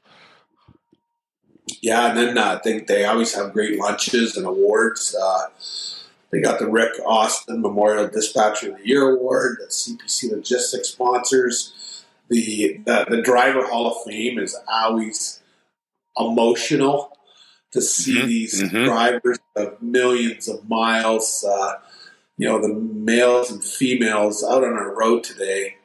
Yeah, 1.81 2.10
and 2.10 2.18
then 2.18 2.38
uh, 2.38 2.60
think 2.60 2.88
they 2.88 3.06
always 3.06 3.34
have 3.36 3.54
great 3.54 3.80
lunches 3.80 4.36
and 4.38 4.46
awards. 4.46 5.16
They 6.34 6.42
got 6.42 6.58
the 6.58 6.68
Rick 6.68 6.94
Austin 7.06 7.62
Memorial 7.62 8.08
Dispatcher 8.08 8.72
of 8.72 8.80
the 8.80 8.88
Year 8.88 9.12
award 9.12 9.58
that 9.60 9.70
CPC 9.70 10.32
Logistics 10.32 10.90
sponsors. 10.90 12.06
The, 12.28 12.82
the 12.88 13.06
the 13.08 13.22
Driver 13.22 13.68
Hall 13.68 13.86
of 13.86 14.04
Fame 14.04 14.40
is 14.40 14.58
always 14.68 15.44
emotional 16.18 17.16
to 17.72 17.82
see 17.82 18.16
Mhm, 18.20 18.25
these 18.25 18.63
mhm. 18.63 18.86
drivers 18.86 19.38
of 19.56 19.80
millions 19.80 20.48
of 20.48 20.68
miles. 20.68 21.44
Uh, 21.48 21.74
you 22.38 22.50
know, 22.50 22.60
the 22.60 22.74
males 22.74 23.52
and 23.52 23.63
females 23.63 24.44
out 24.44 24.63
on 24.63 24.74
our 24.74 24.96
road 24.96 25.24
today. 25.24 25.78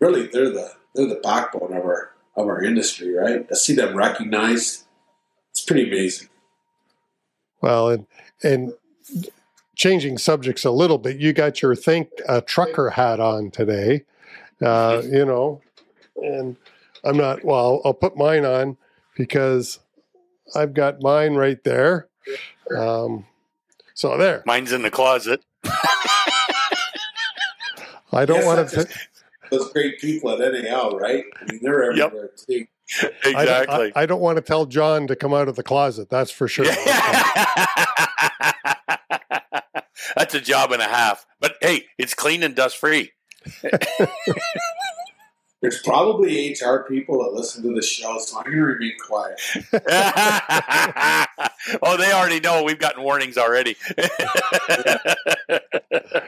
Really, 0.00 0.28
they're 0.28 0.48
the 0.48 0.72
they're 0.94 1.06
the 1.06 1.20
backbone 1.22 1.76
of 1.76 1.84
our 1.84 2.12
of 2.36 2.46
our 2.46 2.64
industry, 2.64 3.12
right? 3.12 3.46
To 3.46 3.54
see 3.54 3.74
them 3.74 3.94
recognized, 3.94 4.84
it's 5.50 5.60
pretty 5.62 5.90
amazing. 5.90 6.30
Well, 7.60 7.90
and 7.90 8.06
and 8.42 8.72
changing 9.82 10.16
subjects 10.16 10.64
a 10.64 10.70
little 10.70 10.98
bit, 10.98 11.16
you 11.18 11.32
got 11.32 11.60
your 11.60 11.74
think 11.74 12.08
a 12.28 12.40
trucker 12.40 12.90
hat 12.90 13.18
on 13.18 13.50
today. 13.50 14.04
Uh, 14.60 15.02
you 15.10 15.24
know, 15.24 15.60
and 16.16 16.56
I'm 17.02 17.16
not. 17.16 17.44
Well, 17.44 17.82
I'll 17.84 17.92
put 17.92 18.16
mine 18.16 18.44
on 18.44 18.76
because 19.16 19.80
I've 20.54 20.72
got 20.72 21.02
mine 21.02 21.34
right 21.34 21.62
there. 21.64 22.06
Um, 22.76 23.26
so 23.94 24.16
there. 24.16 24.44
Mine's 24.46 24.70
in 24.70 24.82
the 24.82 24.90
closet. 24.90 25.42
I 25.64 25.74
don't 28.24 28.36
Yes, 28.36 28.46
want 28.46 28.68
to. 28.68 28.76
just 28.76 28.88
Those 29.50 29.70
great 29.72 29.98
people 29.98 30.30
at 30.30 30.38
NAL, 30.62 30.96
right? 30.98 31.24
I 31.40 31.44
mean, 31.52 31.60
they're 31.60 31.92
Yep. 31.94 32.06
everywhere 32.06 32.30
too. 32.48 32.66
I 33.02 33.08
don't, 33.32 33.40
exactly. 33.40 33.92
I, 33.96 34.02
I 34.02 34.06
don't 34.06 34.20
want 34.20 34.36
to 34.36 34.42
tell 34.42 34.64
John 34.66 35.06
to 35.08 35.16
come 35.16 35.34
out 35.34 35.48
of 35.48 35.56
the 35.56 35.62
closet. 35.62 36.08
That's 36.08 36.30
for 36.30 36.46
sure. 36.46 36.66
That's 40.16 40.34
a 40.34 40.40
job 40.40 40.72
and 40.72 40.82
a 40.82 40.86
half. 40.86 41.26
But 41.40 41.56
hey, 41.60 41.86
it's 41.98 42.14
clean 42.14 42.42
and 42.42 42.54
dust 42.54 42.76
free. 42.76 43.12
There's 45.62 45.80
probably 45.82 46.52
HR 46.52 46.78
people 46.88 47.22
that 47.22 47.32
listen 47.32 47.62
to 47.62 47.72
the 47.72 47.82
show, 47.82 48.18
so 48.18 48.38
I'm 48.38 48.44
going 48.44 48.56
to 48.56 48.62
remain 48.62 48.94
quiet. 48.98 49.40
oh, 51.82 51.96
they 51.96 52.12
already 52.12 52.40
know. 52.40 52.64
We've 52.64 52.80
gotten 52.80 53.04
warnings 53.04 53.38
already. 53.38 53.76
I 53.96 54.08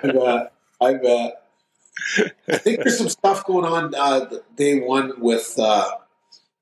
bet. 0.02 0.52
I 0.80 0.94
bet. 0.94 1.42
I 2.48 2.58
think 2.58 2.84
there's 2.84 2.96
some 2.96 3.08
stuff 3.08 3.44
going 3.44 3.64
on 3.64 3.92
uh, 3.96 4.30
day 4.56 4.78
one 4.78 5.14
with 5.18 5.56
uh, 5.58 5.90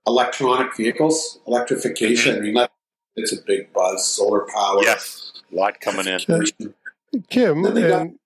electronic 0.07 0.75
vehicles, 0.75 1.41
electrification. 1.47 2.37
I 2.37 2.41
mean, 2.41 2.55
that, 2.55 2.73
it's 3.17 3.35
a 3.35 3.43
big 3.43 3.71
buzz. 3.75 4.09
Solar 4.09 4.47
power. 4.47 4.83
yes, 4.83 5.43
a 5.52 5.55
lot 5.55 5.79
coming 5.81 6.07
in. 6.07 6.21
Kim 7.28 7.62
Then 7.62 7.75
they 7.75 7.88
got 7.88 8.02
and 8.02 8.19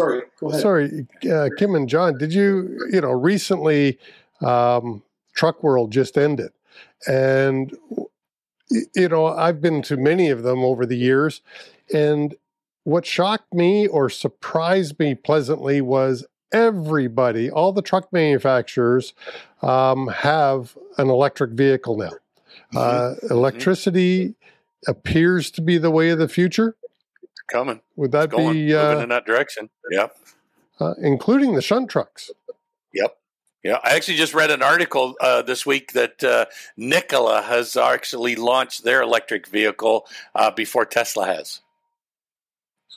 Sorry, 0.00 0.22
go 0.40 0.48
ahead. 0.48 0.60
Sorry, 0.62 1.06
uh, 1.30 1.48
Kim 1.58 1.74
and 1.74 1.88
John, 1.88 2.16
did 2.16 2.32
you, 2.32 2.88
you 2.90 3.00
know, 3.00 3.10
recently 3.10 3.98
um, 4.40 5.02
Truck 5.34 5.62
World 5.62 5.92
just 5.92 6.16
ended. 6.16 6.52
And, 7.06 7.76
you 8.94 9.08
know, 9.08 9.26
I've 9.26 9.60
been 9.60 9.82
to 9.82 9.96
many 9.96 10.30
of 10.30 10.42
them 10.42 10.60
over 10.60 10.86
the 10.86 10.96
years. 10.96 11.42
And 11.92 12.34
what 12.84 13.06
shocked 13.06 13.52
me 13.52 13.86
or 13.86 14.08
surprised 14.08 14.98
me 14.98 15.14
pleasantly 15.14 15.80
was 15.80 16.26
everybody, 16.52 17.50
all 17.50 17.72
the 17.72 17.82
truck 17.82 18.12
manufacturers 18.12 19.14
um, 19.62 20.08
have 20.08 20.76
an 20.98 21.08
electric 21.08 21.52
vehicle 21.52 21.96
now. 21.96 22.10
Mm-hmm. 22.74 22.78
Uh, 22.78 23.14
electricity 23.34 24.34
appears 24.86 25.50
to 25.52 25.60
be 25.60 25.78
the 25.78 25.90
way 25.90 26.10
of 26.10 26.18
the 26.18 26.28
future. 26.28 26.76
Coming. 27.52 27.80
Would 27.96 28.12
that 28.12 28.30
Going. 28.30 28.54
be, 28.54 28.72
Moving 28.72 28.98
uh, 28.98 29.02
in 29.02 29.08
that 29.10 29.26
direction. 29.26 29.68
Yep. 29.90 30.16
uh, 30.80 30.94
including 31.02 31.54
the 31.54 31.60
shunt 31.62 31.90
trucks? 31.90 32.30
Yep. 32.94 33.16
Yeah, 33.62 33.78
I 33.84 33.94
actually 33.94 34.16
just 34.16 34.34
read 34.34 34.50
an 34.50 34.62
article 34.62 35.14
uh, 35.20 35.42
this 35.42 35.64
week 35.64 35.92
that 35.92 36.24
uh, 36.24 36.46
Nikola 36.76 37.42
has 37.42 37.76
actually 37.76 38.34
launched 38.34 38.82
their 38.82 39.02
electric 39.02 39.46
vehicle 39.46 40.06
uh, 40.34 40.50
before 40.50 40.84
Tesla 40.84 41.26
has. 41.26 41.60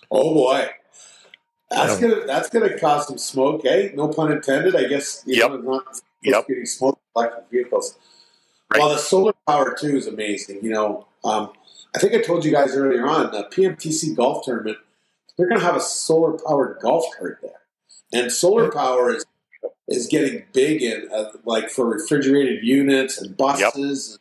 Oh 0.10 0.34
boy, 0.34 0.70
that's 1.70 2.00
gonna 2.00 2.26
that's 2.26 2.50
gonna 2.50 2.78
cause 2.80 3.08
some 3.08 3.18
smoke, 3.18 3.66
eh? 3.66 3.90
No 3.94 4.08
pun 4.08 4.32
intended. 4.32 4.76
I 4.76 4.86
guess 4.86 5.22
you 5.26 5.36
Yep. 5.42 5.50
know, 5.52 5.58
not 5.58 6.02
Yep. 6.24 6.48
getting 6.48 6.66
smoke 6.66 7.00
electric 7.16 7.46
vehicles. 7.52 7.98
Right. 8.72 8.80
Well, 8.80 8.90
the 8.90 8.98
solar 8.98 9.34
power 9.48 9.76
too 9.78 9.98
is 9.98 10.08
amazing. 10.08 10.64
You 10.64 10.72
know, 10.72 11.08
um, 11.26 11.52
I 11.96 12.00
think 12.00 12.14
I 12.14 12.22
told 12.22 12.46
you 12.46 12.52
guys 12.52 12.76
earlier 12.76 13.06
on 13.08 13.32
the 13.32 13.44
PMTC 13.52 14.16
golf 14.16 14.46
tournament. 14.46 14.78
They're 15.38 15.48
going 15.50 15.60
to 15.60 15.66
have 15.66 15.76
a 15.76 15.82
solar 15.82 16.38
powered 16.38 16.80
golf 16.82 17.06
cart 17.18 17.40
there, 17.42 17.52
and 18.14 18.32
solar 18.32 18.72
power 18.72 19.14
is 19.14 19.26
is 19.88 20.08
getting 20.08 20.44
big 20.54 20.82
in 20.82 21.10
uh, 21.14 21.32
like 21.44 21.70
for 21.70 21.86
refrigerated 21.86 22.64
units 22.64 23.22
and 23.22 23.36
buses. 23.36 24.18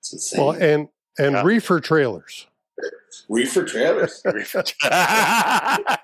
It's 0.00 0.12
insane. 0.12 0.40
Well, 0.44 0.52
and 0.54 0.88
and 1.18 1.34
Yeah. 1.34 1.42
reefer 1.44 1.80
trailers. 1.80 2.46
reefer 3.28 3.64
trailers. 3.64 4.22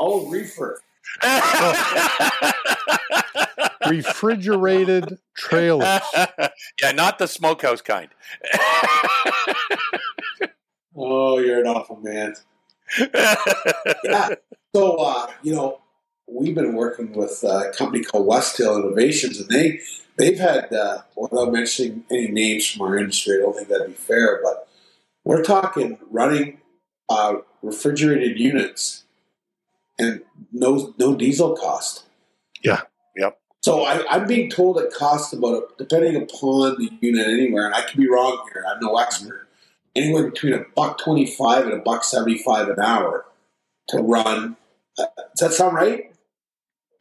Oh, 0.00 0.28
reefer. 0.28 0.80
refrigerated 3.88 5.18
trailers. 5.36 6.00
yeah, 6.80 6.92
not 6.92 7.18
the 7.18 7.26
smokehouse 7.26 7.82
kind. 7.82 8.08
Oh, 11.00 11.38
you're 11.38 11.60
an 11.60 11.68
awful 11.68 12.00
man. 12.02 12.34
yeah. 12.98 14.34
So, 14.74 14.96
uh, 14.96 15.28
you 15.44 15.54
know, 15.54 15.80
we've 16.26 16.56
been 16.56 16.74
working 16.74 17.12
with 17.12 17.44
a 17.44 17.72
company 17.76 18.02
called 18.02 18.26
West 18.26 18.58
Hill 18.58 18.76
Innovations, 18.76 19.38
and 19.38 19.48
they 19.48 19.78
they've 20.16 20.38
had, 20.38 20.72
uh, 20.72 21.02
without 21.16 21.52
mentioning 21.52 22.04
any 22.10 22.28
names 22.28 22.68
from 22.68 22.82
our 22.82 22.98
industry, 22.98 23.36
I 23.36 23.42
don't 23.42 23.54
think 23.54 23.68
that'd 23.68 23.86
be 23.86 23.92
fair, 23.92 24.40
but 24.42 24.68
we're 25.24 25.44
talking 25.44 25.98
running 26.10 26.58
uh, 27.08 27.36
refrigerated 27.62 28.38
units 28.38 29.04
and 29.98 30.22
no 30.52 30.94
no 30.98 31.14
diesel 31.16 31.56
cost. 31.56 32.04
Yeah. 32.62 32.82
Yep. 33.16 33.38
So 33.62 33.84
I, 33.84 34.04
I'm 34.08 34.26
being 34.26 34.50
told 34.50 34.78
it 34.78 34.92
costs 34.94 35.32
about, 35.32 35.76
depending 35.78 36.16
upon 36.16 36.76
the 36.78 36.90
unit 37.00 37.26
anywhere, 37.26 37.66
and 37.66 37.74
I 37.74 37.82
could 37.82 37.96
be 37.98 38.08
wrong 38.08 38.46
here. 38.52 38.64
I'm 38.68 38.78
no 38.80 38.96
expert. 38.96 39.48
Anywhere 39.96 40.30
between 40.30 40.54
a 40.54 40.60
buck 40.76 40.98
twenty-five 41.02 41.64
and 41.64 41.72
a 41.74 41.78
buck 41.78 42.04
seventy-five 42.04 42.68
an 42.68 42.78
hour 42.80 43.26
to 43.88 43.98
run. 43.98 44.56
Uh, 44.98 45.04
does 45.36 45.50
that 45.50 45.52
sound 45.52 45.74
right? 45.76 46.12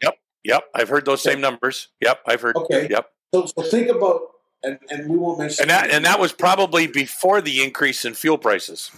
Yep, 0.02 0.18
Yep. 0.44 0.64
I've 0.74 0.90
heard 0.90 1.06
those 1.06 1.22
same 1.22 1.42
numbers. 1.42 1.90
Yep, 2.02 2.22
I've 2.28 2.42
heard. 2.42 2.56
Okay. 2.56 2.88
Yep, 2.90 3.12
So, 3.34 3.46
so 3.46 3.62
think 3.64 3.90
about, 3.90 4.22
and, 4.64 4.80
and 4.90 5.10
we 5.10 5.18
won't 5.18 5.40
mention. 5.40 5.64
and 5.64 5.70
that 5.70 5.90
and 5.92 6.06
that 6.06 6.20
was 6.20 6.32
probably 6.32 6.88
before 6.88 7.42
the 7.42 7.64
increase 7.64 8.04
in 8.06 8.14
fuel 8.16 8.38
prices. 8.38 8.92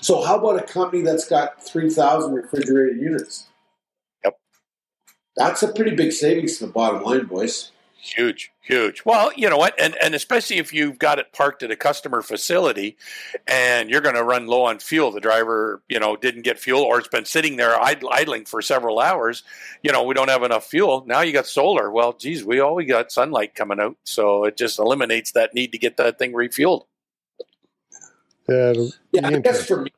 So 0.00 0.22
how 0.22 0.38
about 0.38 0.62
a 0.62 0.66
company 0.66 1.02
that's 1.02 1.28
got 1.28 1.62
three 1.62 1.90
thousand 1.90 2.32
refrigerated 2.32 3.00
units? 3.00 3.48
Yep. 4.24 4.38
That's 5.36 5.62
a 5.62 5.72
pretty 5.72 5.94
big 5.94 6.12
savings 6.12 6.58
to 6.58 6.66
the 6.66 6.72
bottom 6.72 7.02
line, 7.02 7.26
boys. 7.26 7.70
Huge, 8.02 8.50
huge. 8.62 9.04
Well, 9.04 9.30
you 9.36 9.50
know 9.50 9.58
what, 9.58 9.78
and 9.78 9.94
and 10.02 10.14
especially 10.14 10.56
if 10.56 10.72
you've 10.72 10.98
got 10.98 11.18
it 11.18 11.34
parked 11.34 11.62
at 11.62 11.70
a 11.70 11.76
customer 11.76 12.22
facility, 12.22 12.96
and 13.46 13.90
you're 13.90 14.00
going 14.00 14.14
to 14.14 14.24
run 14.24 14.46
low 14.46 14.64
on 14.64 14.78
fuel, 14.78 15.10
the 15.10 15.20
driver, 15.20 15.82
you 15.86 16.00
know, 16.00 16.16
didn't 16.16 16.42
get 16.42 16.58
fuel, 16.58 16.80
or 16.80 16.98
it's 16.98 17.08
been 17.08 17.26
sitting 17.26 17.56
there 17.56 17.78
idling 17.78 18.46
for 18.46 18.62
several 18.62 19.00
hours. 19.00 19.42
You 19.82 19.92
know, 19.92 20.02
we 20.02 20.14
don't 20.14 20.30
have 20.30 20.42
enough 20.42 20.64
fuel. 20.64 21.04
Now 21.06 21.20
you 21.20 21.34
got 21.34 21.46
solar. 21.46 21.90
Well, 21.90 22.14
geez, 22.14 22.42
we 22.42 22.58
always 22.58 22.88
got 22.88 23.12
sunlight 23.12 23.54
coming 23.54 23.80
out, 23.80 23.96
so 24.04 24.44
it 24.44 24.56
just 24.56 24.78
eliminates 24.78 25.32
that 25.32 25.52
need 25.52 25.72
to 25.72 25.78
get 25.78 25.98
that 25.98 26.18
thing 26.18 26.32
refueled. 26.32 26.86
Yeah, 28.50 28.72
Yeah, 29.12 29.28
I 29.28 29.38
guess 29.38 29.64
for 29.66 29.82
me, 29.82 29.90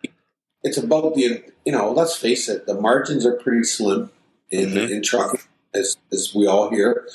it's 0.63 0.77
about 0.77 1.15
the 1.15 1.43
you 1.65 1.73
know. 1.73 1.91
Let's 1.93 2.17
face 2.17 2.49
it, 2.49 2.67
the 2.67 2.75
margins 2.81 3.25
are 3.27 3.33
pretty 3.37 3.65
slim 3.65 4.11
in 4.51 4.71
Mhm. 4.71 4.91
in 4.91 5.03
trucking, 5.03 5.41
as 5.75 5.97
as 6.13 6.35
we 6.35 6.47
all 6.47 6.71
hear. 6.71 7.09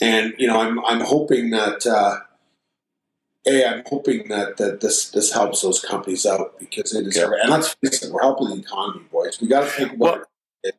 And 0.00 0.34
you 0.38 0.46
know, 0.48 0.60
I'm 0.60 0.84
I'm 0.84 1.00
hoping 1.00 1.50
that. 1.50 1.86
Uh, 1.86 2.18
a, 3.48 3.64
I'm 3.64 3.84
hoping 3.86 4.26
that, 4.28 4.56
that 4.56 4.80
this 4.80 5.08
this 5.10 5.32
helps 5.32 5.62
those 5.62 5.78
companies 5.80 6.26
out 6.26 6.58
because 6.58 6.92
it 6.92 7.06
is, 7.06 7.16
Yeah. 7.16 7.30
and 7.42 7.50
let's 7.50 7.74
face 7.74 8.02
it, 8.02 8.12
we're 8.12 8.20
helping 8.22 8.48
the 8.48 8.56
economy, 8.56 9.04
boys. 9.12 9.40
We 9.40 9.46
got 9.46 9.60
to 9.60 9.66
think 9.70 9.92
about 9.92 10.26
it 10.64 10.74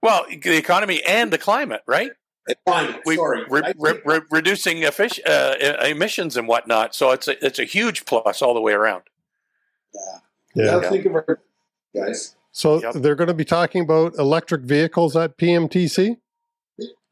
Well, 0.00 0.24
the 0.30 0.56
economy 0.56 1.02
and 1.02 1.32
the 1.32 1.38
climate, 1.38 1.82
right? 1.88 2.12
It. 2.48 2.58
Climate, 2.66 3.00
We 3.06 3.16
sorry, 3.16 3.44
re- 3.48 3.72
re- 3.78 4.00
re- 4.04 4.20
reducing 4.30 4.78
effic- 4.78 5.20
uh, 5.26 5.84
emissions 5.86 6.36
and 6.36 6.48
whatnot. 6.48 6.94
So 6.94 7.10
it's 7.10 7.28
a, 7.28 7.44
it's 7.44 7.58
a 7.58 7.64
huge 7.64 8.04
plus 8.06 8.42
all 8.42 8.54
the 8.54 8.60
way 8.60 8.72
around. 8.72 9.02
yeah. 9.94 10.00
yeah. 10.64 10.80
Yeah. 10.82 10.90
think 10.90 11.06
of 11.06 11.14
our 11.14 11.40
guys. 11.94 12.36
So 12.52 12.80
Yep. 12.82 12.94
they're 12.94 13.14
going 13.14 13.28
to 13.28 13.34
be 13.34 13.44
talking 13.44 13.82
about 13.82 14.14
electric 14.18 14.62
vehicles 14.62 15.14
at 15.16 15.36
PMTC. 15.36 16.16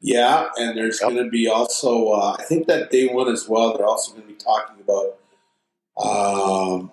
Yeah, 0.01 0.49
and 0.57 0.77
there's 0.77 0.99
Yep. 1.01 1.09
going 1.11 1.23
to 1.25 1.29
be 1.29 1.47
also, 1.47 2.09
uh, 2.09 2.35
I 2.39 2.43
think 2.43 2.67
that 2.67 2.89
day 2.89 3.07
one 3.07 3.27
as 3.29 3.47
well. 3.49 3.75
They're 3.77 3.85
also 3.85 4.11
going 4.13 4.23
to 4.23 4.27
be 4.29 4.33
talking 4.35 4.77
about 4.81 5.15
um, 5.97 6.91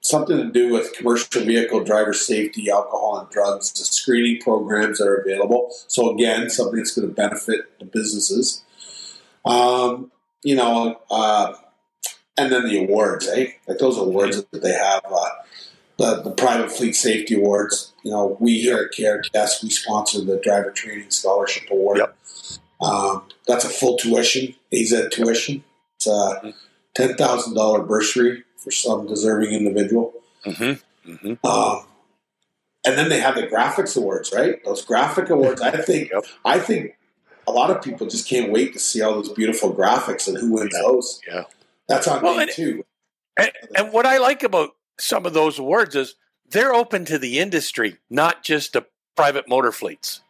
something 0.00 0.36
to 0.36 0.50
do 0.50 0.72
with 0.72 0.92
commercial 0.94 1.42
vehicle 1.42 1.84
driver 1.84 2.12
safety, 2.12 2.70
alcohol 2.70 3.18
and 3.20 3.30
drugs, 3.30 3.72
the 3.72 3.84
screening 3.84 4.40
programs 4.40 4.98
that 4.98 5.08
are 5.08 5.16
available. 5.16 5.70
So 5.86 6.10
again, 6.10 6.50
something 6.50 6.76
that's 6.76 6.94
going 6.94 7.08
to 7.08 7.14
benefit 7.14 7.78
the 7.78 7.84
businesses. 7.84 8.64
Um, 9.44 10.10
you 10.42 10.54
know, 10.54 11.00
uh, 11.10 11.54
and 12.36 12.52
then 12.52 12.68
the 12.68 12.84
awards, 12.84 13.28
eh? 13.28 13.48
Like 13.66 13.78
those 13.78 13.98
awards 13.98 14.44
that 14.44 14.62
they 14.62 14.72
have. 14.72 15.02
Uh, 15.10 15.28
the, 15.98 16.22
the 16.22 16.30
private 16.30 16.70
fleet 16.70 16.94
safety 16.94 17.34
awards. 17.34 17.92
You 18.04 18.12
know, 18.12 18.36
we 18.40 18.60
here 18.60 18.78
at 18.78 18.96
CareCast, 18.96 19.62
we 19.62 19.70
sponsor 19.70 20.24
the 20.24 20.38
driver 20.38 20.70
training 20.70 21.10
scholarship 21.10 21.68
award. 21.70 21.98
Yep. 21.98 22.16
Um, 22.80 23.24
that's 23.46 23.64
a 23.64 23.68
full 23.68 23.98
tuition, 23.98 24.54
AZ 24.72 24.94
tuition. 25.10 25.64
It's 25.96 26.06
a 26.06 26.54
ten 26.94 27.16
thousand 27.16 27.54
dollar 27.54 27.82
bursary 27.82 28.44
for 28.58 28.70
some 28.70 29.06
deserving 29.06 29.52
individual. 29.52 30.12
Mm-hmm. 30.44 31.10
Mm-hmm. 31.12 31.46
Um, 31.46 31.86
and 32.86 32.96
then 32.98 33.08
they 33.08 33.20
have 33.20 33.34
the 33.34 33.42
graphics 33.46 33.96
awards, 33.96 34.32
right? 34.34 34.62
Those 34.64 34.84
graphic 34.84 35.30
awards. 35.30 35.60
I 35.60 35.76
think 35.82 36.10
Yep. 36.12 36.24
I 36.44 36.58
think 36.58 36.96
a 37.46 37.52
lot 37.52 37.70
of 37.70 37.82
people 37.82 38.06
just 38.06 38.28
can't 38.28 38.52
wait 38.52 38.72
to 38.74 38.78
see 38.78 39.00
all 39.02 39.14
those 39.14 39.30
beautiful 39.32 39.74
graphics 39.74 40.28
and 40.28 40.36
who 40.36 40.52
wins 40.52 40.74
those. 40.82 41.20
Yeah. 41.26 41.44
That's 41.88 42.06
on 42.06 42.22
Well, 42.22 42.36
day 42.36 42.42
and- 42.42 42.50
two. 42.50 42.84
And, 43.36 43.52
and 43.76 43.92
what 43.92 44.04
I 44.04 44.18
like 44.18 44.42
about 44.42 44.70
some 44.98 45.24
of 45.24 45.32
those 45.32 45.58
awards 45.60 45.94
is 45.94 46.16
they're 46.50 46.74
open 46.74 47.04
to 47.04 47.18
the 47.18 47.38
industry, 47.38 47.98
not 48.10 48.42
just 48.42 48.72
to 48.72 48.86
private 49.16 49.48
motor 49.48 49.70
fleets. 49.70 50.20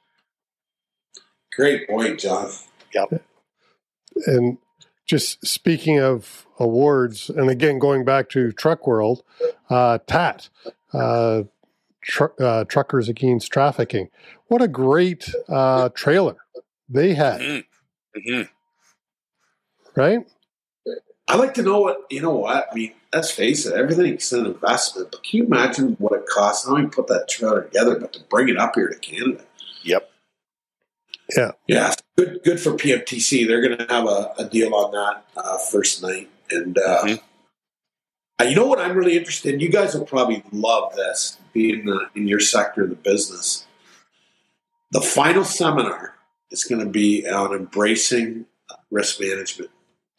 Great 1.56 1.88
point, 1.88 2.20
John. 2.20 2.50
Yep. 2.94 3.22
And 4.26 4.58
just 5.08 5.44
speaking 5.44 5.98
of 5.98 6.46
awards, 6.60 7.30
and 7.30 7.48
again 7.50 7.78
going 7.78 8.04
back 8.04 8.28
to 8.30 8.52
Truck 8.52 8.86
World, 8.86 9.22
uh, 9.70 9.98
TAT, 10.06 10.48
uh, 10.92 11.44
tr- 12.02 12.26
uh, 12.38 12.64
Truckers 12.64 13.08
Against 13.08 13.50
Trafficking. 13.50 14.10
What 14.48 14.62
a 14.62 14.68
great 14.68 15.32
uh, 15.48 15.88
trailer 15.90 16.36
they 16.88 17.14
had, 17.14 17.40
Mm-hmm. 17.40 18.30
Mm-hmm. 18.30 20.00
right? 20.00 20.20
I 21.26 21.36
like 21.36 21.54
to 21.54 21.62
know 21.62 21.80
what 21.80 22.06
you 22.10 22.22
know. 22.22 22.36
What 22.36 22.68
I 22.70 22.74
mean, 22.74 22.92
let's 23.12 23.30
face 23.30 23.66
it, 23.66 23.74
everything's 23.74 24.32
an 24.32 24.46
investment. 24.46 25.10
But 25.10 25.22
can 25.24 25.38
you 25.38 25.44
imagine 25.44 25.96
what 25.98 26.12
it 26.12 26.26
costs 26.26 26.66
not 26.66 26.78
only 26.78 26.88
put 26.88 27.06
that 27.08 27.28
trailer 27.28 27.64
together, 27.64 27.98
but 27.98 28.12
to 28.14 28.20
bring 28.30 28.48
it 28.48 28.56
up 28.56 28.74
here 28.74 28.88
to 28.88 28.98
Canada? 28.98 29.44
Yep. 29.82 30.10
Yeah, 31.36 31.50
Yeah. 31.66 31.94
good. 32.16 32.40
Good 32.44 32.60
for 32.60 32.72
PMTC. 32.72 33.46
They're 33.46 33.60
going 33.60 33.78
to 33.78 33.86
have 33.92 34.06
a, 34.06 34.32
a 34.38 34.44
deal 34.48 34.74
on 34.74 34.92
that 34.92 35.24
uh, 35.36 35.58
first 35.58 36.02
night, 36.02 36.28
and 36.50 36.76
uh, 36.78 37.04
Mhm. 37.04 37.20
Uh, 38.40 38.44
you 38.44 38.54
know 38.54 38.66
what 38.68 38.78
I'm 38.78 38.96
really 38.96 39.16
interested 39.18 39.52
in? 39.54 39.58
You 39.60 39.68
guys 39.68 39.94
will 39.94 40.04
probably 40.06 40.44
love 40.52 40.94
this, 40.94 41.38
being 41.52 41.90
uh, 41.90 42.08
in 42.14 42.28
your 42.28 42.38
sector 42.38 42.84
of 42.84 42.90
the 42.90 42.94
business. 42.94 43.66
The 44.92 45.00
final 45.00 45.42
seminar 45.44 46.14
is 46.52 46.62
going 46.64 46.78
to 46.80 46.88
be 46.90 47.28
on 47.28 47.52
embracing 47.52 48.46
risk 48.92 49.20
management. 49.20 49.70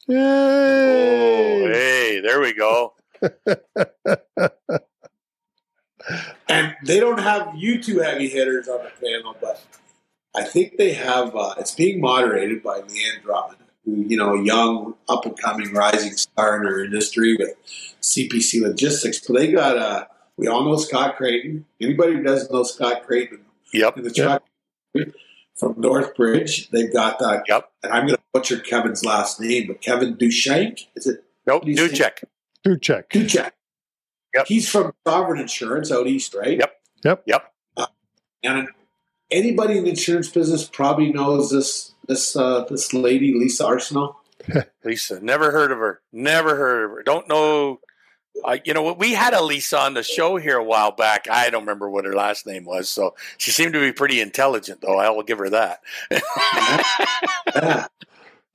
Oh, 0.10 1.70
hey, 1.72 2.20
there 2.22 2.42
we 2.42 2.54
go. 2.54 2.94
And 6.48 6.76
they 6.86 7.00
don't 7.00 7.20
have 7.20 7.54
you 7.56 7.82
two 7.84 8.00
heavy 8.00 8.28
hitters 8.30 8.68
on 8.68 8.80
the 8.84 8.90
panel, 9.06 9.36
but 9.40 9.62
I 10.36 10.44
think 10.44 10.78
they 10.78 10.94
have. 10.94 11.36
Uh, 11.36 11.56
it's 11.58 11.74
being 11.74 12.00
moderated 12.02 12.62
by 12.64 12.80
Leanne 12.82 13.22
Drummond, 13.24 13.58
who 13.86 13.96
you 14.08 14.18
know, 14.18 14.36
a 14.36 14.44
young, 14.44 14.96
up 15.08 15.26
and 15.26 15.38
coming, 15.38 15.74
rising 15.74 16.14
star 16.16 16.58
in 16.58 16.64
her 16.68 16.84
industry 16.84 17.36
with 17.38 17.50
CPC 18.02 18.62
Logistics. 18.62 19.20
But 19.26 19.38
they 19.38 19.52
got. 19.52 19.78
Uh, 19.78 20.06
we 20.38 20.48
all 20.48 20.64
know 20.64 20.78
Scott 20.78 21.18
Creighton. 21.18 21.66
Anybody 21.82 22.14
who 22.14 22.24
doesn't 22.24 22.52
know 22.52 22.64
Scott 22.64 23.06
Creighton 23.06 23.42
Yep. 23.74 23.98
in 23.98 24.04
the 24.04 24.12
truck 24.12 24.44
from 25.56 25.76
Northbridge, 25.76 26.70
they've 26.70 26.92
got 26.94 27.20
that. 27.20 27.44
Yep. 27.48 27.70
And 27.84 27.92
I'm 27.92 28.06
going 28.06 28.16
to 28.16 28.22
butcher 28.34 28.60
Kevin's 28.60 29.04
last 29.04 29.42
name, 29.42 29.68
but 29.68 29.82
Kevin 29.82 30.16
Dushank 30.16 30.88
is 30.96 31.08
it? 31.08 31.26
Nope. 31.46 31.66
do 31.66 31.72
you 31.72 31.76
New 31.76 31.90
check. 31.90 32.22
Do 32.64 32.78
check. 32.78 33.10
Duchek. 33.10 33.52
Yep. 34.34 34.46
He's 34.48 34.70
from 34.70 34.94
Sovereign 35.06 35.42
Insurance 35.42 35.92
out 35.92 36.08
east, 36.08 36.34
right? 36.36 36.58
Yep. 36.58 36.74
Yep. 37.04 37.24
Yep. 37.26 37.54
And 38.44 38.70
anybody 39.32 39.78
in 39.78 39.84
the 39.84 39.92
insurance 39.92 40.30
business 40.30 40.68
probably 40.68 41.12
knows 41.12 41.52
this 41.52 41.94
this 42.08 42.36
uh, 42.36 42.66
this 42.70 42.94
lady, 42.94 43.34
Lisa 43.34 43.66
Arsenal. 43.66 44.20
Lisa. 44.84 45.20
Never 45.24 45.52
heard 45.52 45.72
of 45.72 45.78
her. 45.78 46.02
Never 46.12 46.56
heard 46.56 46.86
of 46.86 46.92
her. 46.92 47.04
Don't 47.04 47.28
know. 47.28 47.80
Uh, 48.44 48.58
you 48.64 48.74
know, 48.74 48.94
we 48.94 49.14
had 49.14 49.34
a 49.34 49.44
Lisa 49.44 49.78
on 49.78 49.96
the 49.96 50.04
show 50.04 50.38
here 50.38 50.58
a 50.58 50.64
while 50.64 50.92
back. 50.92 51.28
I 51.30 51.50
don't 51.50 51.64
remember 51.64 51.90
what 51.90 52.06
her 52.06 52.14
last 52.14 52.48
name 52.48 52.64
was. 52.64 52.90
So 52.90 53.16
she 53.38 53.52
seemed 53.52 53.74
to 53.74 53.82
be 53.82 53.92
pretty 53.92 54.22
intelligent, 54.22 54.80
though. 54.82 54.98
I 54.98 55.10
will 55.10 55.24
give 55.24 55.40
her 55.40 55.50
that. 55.50 55.82
Yeah. 57.56 57.88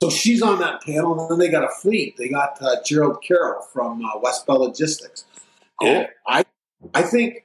So 0.03 0.11
she's 0.11 0.43
on 0.43 0.59
that 0.59 0.83
panel, 0.83 1.19
and 1.19 1.31
then 1.31 1.39
they 1.39 1.51
got 1.51 1.65
a 1.65 1.75
fleet. 1.81 2.17
They 2.17 2.29
got 2.29 2.61
uh, 2.61 2.77
Gerald 2.85 3.23
Carroll 3.23 3.63
from 3.73 4.05
uh, 4.05 4.19
West 4.21 4.47
Bell 4.47 4.61
Logistics. 4.61 5.25
Cool. 5.81 5.89
And 5.89 6.09
I 6.27 6.45
I 6.93 7.03
think 7.03 7.44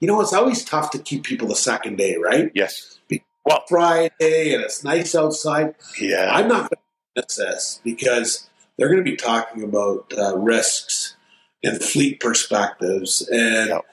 you 0.00 0.08
know 0.08 0.20
it's 0.20 0.32
always 0.32 0.64
tough 0.64 0.90
to 0.92 0.98
keep 0.98 1.24
people 1.24 1.48
the 1.48 1.56
second 1.56 1.96
day, 1.96 2.16
right? 2.16 2.50
yes. 2.54 2.98
Well, 3.44 3.64
Friday 3.66 4.52
and 4.52 4.62
it's 4.62 4.84
nice 4.84 5.14
outside. 5.14 5.74
Yeah. 5.98 6.30
I'm 6.30 6.48
not 6.48 6.70
going 6.70 6.82
to 7.16 7.22
miss 7.22 7.36
this 7.36 7.80
because 7.82 8.46
they're 8.76 8.88
going 8.88 9.02
to 9.02 9.10
be 9.10 9.16
talking 9.16 9.62
about 9.62 10.12
uh, 10.18 10.36
risks 10.36 11.16
and 11.64 11.82
fleet 11.82 12.20
perspectives 12.20 13.26
and 13.32 13.70
Yep. 13.70 13.86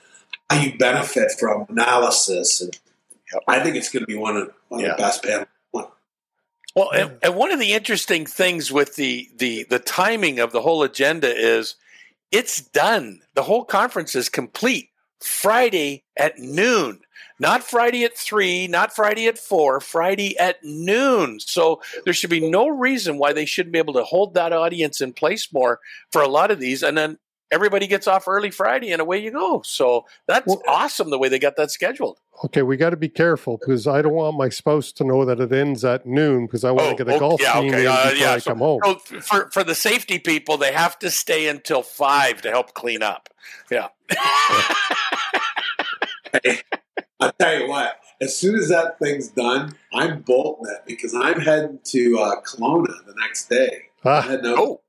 how 0.49 0.59
you 0.59 0.77
benefit 0.77 1.31
from 1.39 1.65
analysis. 1.69 2.59
And 2.59 2.77
Yep. 3.33 3.43
I 3.47 3.61
think 3.61 3.77
it's 3.77 3.89
going 3.89 4.03
to 4.03 4.07
be 4.07 4.17
one 4.17 4.35
of, 4.35 4.51
one 4.67 4.83
of 4.83 4.91
the 4.91 4.97
best 5.01 5.23
panels. 5.23 5.47
Well, 6.75 6.91
and, 6.91 7.17
and 7.23 7.35
one 7.37 7.53
of 7.53 7.59
the 7.59 7.71
interesting 7.71 8.25
things 8.25 8.69
with 8.69 8.97
the, 8.97 9.29
the 9.37 9.65
the 9.69 9.79
timing 9.79 10.39
of 10.39 10.51
the 10.51 10.61
whole 10.61 10.83
agenda 10.83 11.33
is 11.33 11.75
it's 12.33 12.59
done. 12.59 13.21
The 13.35 13.43
whole 13.43 13.63
conference 13.63 14.13
is 14.15 14.27
complete 14.27 14.89
Friday 15.25 16.03
at 16.17 16.37
noon. 16.39 17.01
Not 17.37 17.63
Friday 17.63 18.05
at 18.05 18.17
three, 18.17 18.67
not 18.67 18.95
Friday 18.95 19.27
at 19.27 19.37
four, 19.37 19.81
Friday 19.81 20.37
at 20.37 20.63
noon. 20.63 21.39
So 21.41 21.81
there 22.05 22.13
should 22.13 22.29
be 22.29 22.49
no 22.49 22.67
reason 22.69 23.17
why 23.17 23.33
they 23.33 23.45
shouldn't 23.45 23.73
be 23.73 23.79
able 23.79 23.93
to 23.95 24.03
hold 24.05 24.35
that 24.35 24.53
audience 24.53 25.01
in 25.01 25.11
place 25.11 25.51
more 25.51 25.79
for 26.13 26.21
a 26.21 26.29
lot 26.29 26.49
of 26.49 26.59
these. 26.61 26.81
And 26.81 26.97
then 26.97 27.17
everybody 27.51 27.87
gets 27.87 28.07
off 28.07 28.27
early 28.29 28.51
Friday 28.51 28.91
and 28.93 29.01
away 29.01 29.17
you 29.17 29.31
go. 29.31 29.61
So 29.65 30.05
that's 30.27 30.47
Well- 30.47 30.61
awesome 30.67 31.09
the 31.09 31.17
way 31.19 31.27
they 31.27 31.39
got 31.39 31.57
that 31.57 31.71
scheduled. 31.71 32.19
Okay, 32.45 32.61
we 32.63 32.75
got 32.75 32.89
to 32.89 32.97
be 32.97 33.07
careful 33.07 33.57
because 33.57 33.87
I 33.87 34.01
don't 34.01 34.11
want 34.13 34.35
my 34.37 34.49
spouse 34.49 34.91
to 34.93 35.05
know 35.05 35.23
that 35.23 35.39
it 35.39 35.53
ends 35.53 35.85
at 35.85 36.05
noon 36.05 36.45
because 36.47 36.65
I 36.65 36.71
want 36.71 36.87
Oh, 36.87 36.89
to 36.91 36.95
get 36.97 37.07
a 37.07 37.11
okay, 37.11 37.19
golf 37.19 37.41
yeah, 37.41 37.61
game 37.61 37.69
okay, 37.73 37.81
in 37.81 37.87
uh, 37.87 38.03
before 38.03 38.17
yeah, 38.17 38.31
I 38.33 38.37
so- 38.39 38.51
come 38.51 38.59
home. 38.59 38.79
So 38.83 38.95
for 39.21 39.49
for 39.51 39.63
the 39.63 39.75
safety 39.75 40.19
people, 40.19 40.57
they 40.57 40.73
have 40.73 40.99
to 40.99 41.09
stay 41.11 41.47
until 41.47 41.81
five 41.81 42.41
to 42.41 42.49
help 42.49 42.73
clean 42.73 43.01
up. 43.03 43.29
Yeah. 43.71 43.87
I'll 47.19 47.31
tell 47.39 47.59
you 47.59 47.67
what, 47.67 47.99
as 48.21 48.37
soon 48.37 48.55
as 48.55 48.69
that 48.69 48.99
thing's 48.99 49.29
done, 49.29 49.75
I'm 49.93 50.21
bolting 50.21 50.73
it 50.73 50.83
because 50.85 51.13
I'm 51.13 51.39
heading 51.39 51.79
to 51.85 52.19
uh, 52.19 52.41
Kelowna 52.41 53.05
the 53.05 53.13
next 53.19 53.49
day. 53.49 53.83
I'm 54.03 54.11
Ah, 54.11 54.21
heading 54.21 54.45
out. 54.47 54.57
oh. 54.59 54.81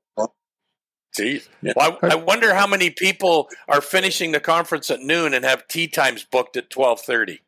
Geez. 1.15 1.49
Yeah. 1.63 1.73
Well, 1.75 1.97
I, 2.03 2.09
I 2.09 2.15
wonder 2.15 2.53
how 2.53 2.67
many 2.67 2.91
people 2.91 3.49
are 3.67 3.81
finishing 3.81 4.33
the 4.33 4.39
conference 4.39 4.91
at 4.91 4.99
noon 5.01 5.33
and 5.33 5.43
have 5.43 5.67
tea 5.67 5.87
times 5.87 6.23
booked 6.23 6.55
at 6.57 6.69
twelve 6.69 6.99
thirty. 7.01 7.39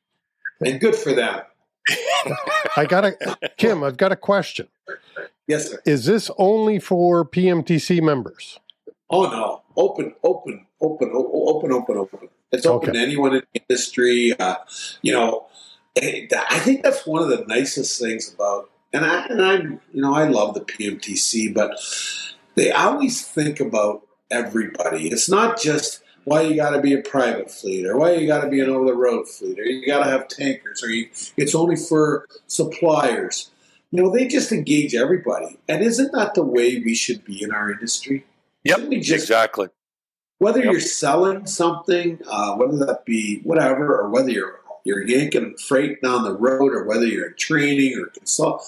And 0.66 0.80
good 0.80 0.96
for 0.96 1.14
them. 1.14 1.42
I 2.76 2.86
got 2.88 3.06
a 3.06 3.16
Kim. 3.58 3.84
I've 3.84 3.98
got 3.98 4.12
a 4.12 4.16
question. 4.16 4.70
Yes, 5.48 5.70
sir. 5.70 5.82
Is 5.86 6.06
this 6.06 6.32
only 6.40 6.80
for 6.80 7.24
PMTC 7.24 8.02
members? 8.02 8.60
Oh 9.12 9.30
no, 9.30 9.62
open, 9.76 10.16
open, 10.24 10.66
open, 10.82 11.12
open, 11.14 11.72
open, 11.72 11.98
open. 11.98 12.30
It's 12.52 12.66
open 12.66 12.90
Okay. 12.90 12.98
to 12.98 13.04
anyone 13.04 13.36
in 13.36 13.44
the 13.54 13.62
industry. 13.70 14.34
Uh, 14.40 14.56
you 15.02 15.14
know, 15.14 15.48
I 15.98 16.60
think 16.60 16.84
that's 16.84 17.06
one 17.06 17.22
of 17.22 17.30
the 17.30 17.46
nicest 17.48 18.00
things 18.00 18.34
about, 18.34 18.70
and 18.94 19.06
I, 19.06 19.26
and 19.26 19.42
I'm, 19.42 19.82
you 19.94 20.02
know, 20.02 20.14
I 20.14 20.28
love 20.28 20.54
the 20.54 20.62
PMTC, 20.62 21.54
but 21.54 21.78
they 22.56 22.72
always 22.72 23.26
think 23.26 23.60
about 23.60 24.02
everybody. 24.32 25.08
It's 25.10 25.30
not 25.30 25.60
just 25.62 26.02
why 26.26 26.42
you 26.42 26.56
got 26.56 26.72
to 26.72 26.82
be 26.82 26.94
a 26.94 27.02
private 27.02 27.50
fleet 27.52 27.86
or 27.86 27.98
why 27.98 28.14
you 28.14 28.28
got 28.28 28.42
to 28.42 28.50
be 28.50 28.60
an 28.62 28.70
over 28.70 28.86
the 28.86 28.96
road 28.96 29.28
fleet 29.28 29.60
or 29.60 29.64
you 29.64 29.86
got 29.86 30.04
to 30.04 30.10
have 30.10 30.28
tankers 30.28 30.84
or 30.84 30.90
you, 30.90 31.10
it's 31.38 31.56
only 31.56 31.76
for 31.76 32.28
suppliers. 32.48 33.52
You 33.92 34.04
know, 34.04 34.12
they 34.12 34.28
just 34.28 34.52
engage 34.52 34.94
everybody. 34.94 35.58
And 35.68 35.84
isn't 35.84 36.12
that 36.12 36.36
the 36.36 36.44
way 36.44 36.80
we 36.80 36.94
should 36.94 37.26
be 37.26 37.42
in 37.42 37.52
our 37.52 37.72
industry? 37.72 38.26
Yep. 38.64 38.90
Just 39.02 39.24
Exactly. 39.24 39.70
Whether 40.40 40.60
Yep. 40.60 40.72
you're 40.72 40.82
selling 40.82 41.46
something, 41.46 42.20
uh, 42.28 42.56
whether 42.56 42.78
that 42.86 43.06
be 43.06 43.40
whatever, 43.44 43.98
or 44.00 44.10
whether 44.10 44.30
you're 44.32 44.60
you're 44.86 45.06
yanking 45.06 45.56
freight 45.58 46.02
down 46.02 46.24
the 46.24 46.34
road, 46.36 46.74
or 46.74 46.86
whether 46.86 47.06
you're 47.06 47.28
in 47.28 47.36
training 47.36 47.98
or 48.00 48.08
consult, 48.08 48.62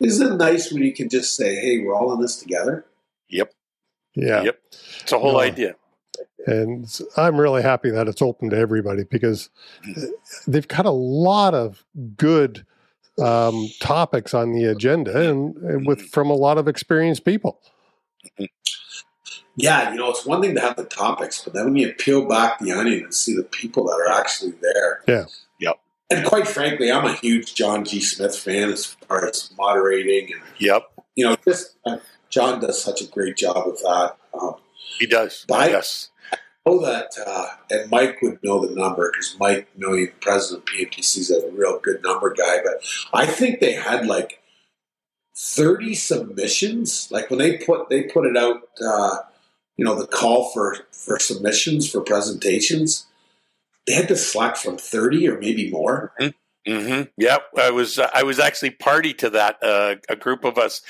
isn't 0.00 0.32
it 0.32 0.36
nice 0.36 0.72
when 0.72 0.82
you 0.82 0.92
can 0.92 1.08
just 1.08 1.36
say, 1.36 1.54
"Hey, 1.56 1.78
we're 1.78 1.94
all 1.94 2.12
in 2.14 2.20
this 2.20 2.36
together"? 2.36 2.84
Yep. 3.28 3.52
Yeah. 4.14 4.42
Yep. 4.44 4.60
It's 5.02 5.12
a 5.12 5.18
whole 5.18 5.32
No. 5.34 5.40
idea. 5.40 5.76
And 6.46 6.88
I'm 7.16 7.38
really 7.38 7.62
happy 7.62 7.90
that 7.90 8.08
it's 8.08 8.22
open 8.22 8.48
to 8.50 8.56
everybody 8.56 9.04
because 9.04 9.50
uh, 9.96 10.00
they've 10.46 10.66
got 10.66 10.86
a 10.86 10.90
lot 10.90 11.52
of 11.52 11.84
good 12.16 12.64
um, 13.22 13.68
topics 13.80 14.32
on 14.32 14.52
the 14.54 14.64
agenda 14.64 15.28
and, 15.30 15.54
and 15.58 15.86
with 15.86 16.00
from 16.10 16.30
a 16.30 16.34
lot 16.34 16.56
of 16.56 16.66
experienced 16.66 17.24
people. 17.26 17.60
Yeah, 19.58 19.90
you 19.90 19.96
know, 19.98 20.08
it's 20.10 20.24
one 20.24 20.40
thing 20.40 20.54
to 20.54 20.60
have 20.60 20.76
the 20.76 20.84
topics, 20.84 21.42
but 21.42 21.52
then 21.52 21.64
when 21.64 21.76
you 21.76 21.92
peel 21.92 22.24
back 22.26 22.60
the 22.60 22.70
onion 22.72 23.04
and 23.04 23.14
see 23.14 23.34
the 23.34 23.42
people 23.42 23.84
that 23.86 23.94
are 23.94 24.08
actually 24.20 24.52
there. 24.62 25.02
Yeah. 25.08 25.24
Yep. 25.58 25.80
And 26.10 26.24
quite 26.26 26.46
frankly, 26.46 26.92
I'm 26.92 27.04
a 27.04 27.12
huge 27.14 27.54
John 27.56 27.84
G. 27.84 28.00
Smith 28.00 28.36
fan 28.38 28.70
as 28.70 28.86
far 28.86 29.26
as 29.28 29.50
moderating, 29.58 30.32
and 30.32 30.42
Yep. 30.58 30.84
you 31.16 31.24
know, 31.26 31.36
just 31.44 31.76
uh, 31.84 31.98
John 32.30 32.60
does 32.60 32.80
such 32.82 33.02
a 33.02 33.06
great 33.06 33.36
job 33.36 33.56
of 33.56 33.78
that. 33.80 34.16
Um, 34.40 34.54
He 34.98 35.06
does. 35.06 35.44
But 35.48 35.74
I- 35.74 35.82
know 36.66 36.80
that, 36.82 37.10
uh, 37.26 37.46
and 37.70 37.90
Mike 37.90 38.20
would 38.22 38.38
know 38.44 38.64
the 38.64 38.74
number 38.74 39.10
because 39.10 39.34
Mike, 39.40 39.68
knowing 39.76 40.08
president 40.20 40.62
of 40.68 40.74
PMTC, 40.74 41.18
is 41.18 41.30
a 41.30 41.50
real 41.50 41.78
good 41.80 42.02
number 42.02 42.32
guy. 42.32 42.58
But 42.62 42.82
I 43.12 43.26
think 43.26 43.60
they 43.60 43.72
had 43.72 44.06
like 44.06 44.40
thirty 45.36 45.94
submissions. 45.94 47.08
Like 47.10 47.30
when 47.30 47.38
they 47.38 47.58
put 47.58 47.88
they 47.88 48.04
put 48.04 48.26
it 48.26 48.36
out, 48.36 48.62
uh, 48.86 49.16
you 49.78 49.84
know, 49.84 49.94
the 49.94 50.06
call 50.06 50.50
for 50.52 50.76
for 50.90 51.18
submissions 51.18 51.90
for 51.90 52.02
presentations. 52.02 53.06
They 53.86 53.94
had 53.94 54.08
to 54.08 54.16
select 54.16 54.58
from 54.58 54.76
thirty 54.76 55.26
or 55.26 55.38
maybe 55.38 55.70
more. 55.70 56.12
hmm 56.66 57.02
Yep, 57.16 57.42
I 57.56 57.70
was 57.70 57.98
uh, 57.98 58.10
I 58.12 58.24
was 58.24 58.38
actually 58.38 58.72
party 58.72 59.14
to 59.14 59.30
that. 59.30 59.62
Uh, 59.62 59.94
a 60.10 60.16
group 60.16 60.44
of 60.44 60.58
us, 60.58 60.82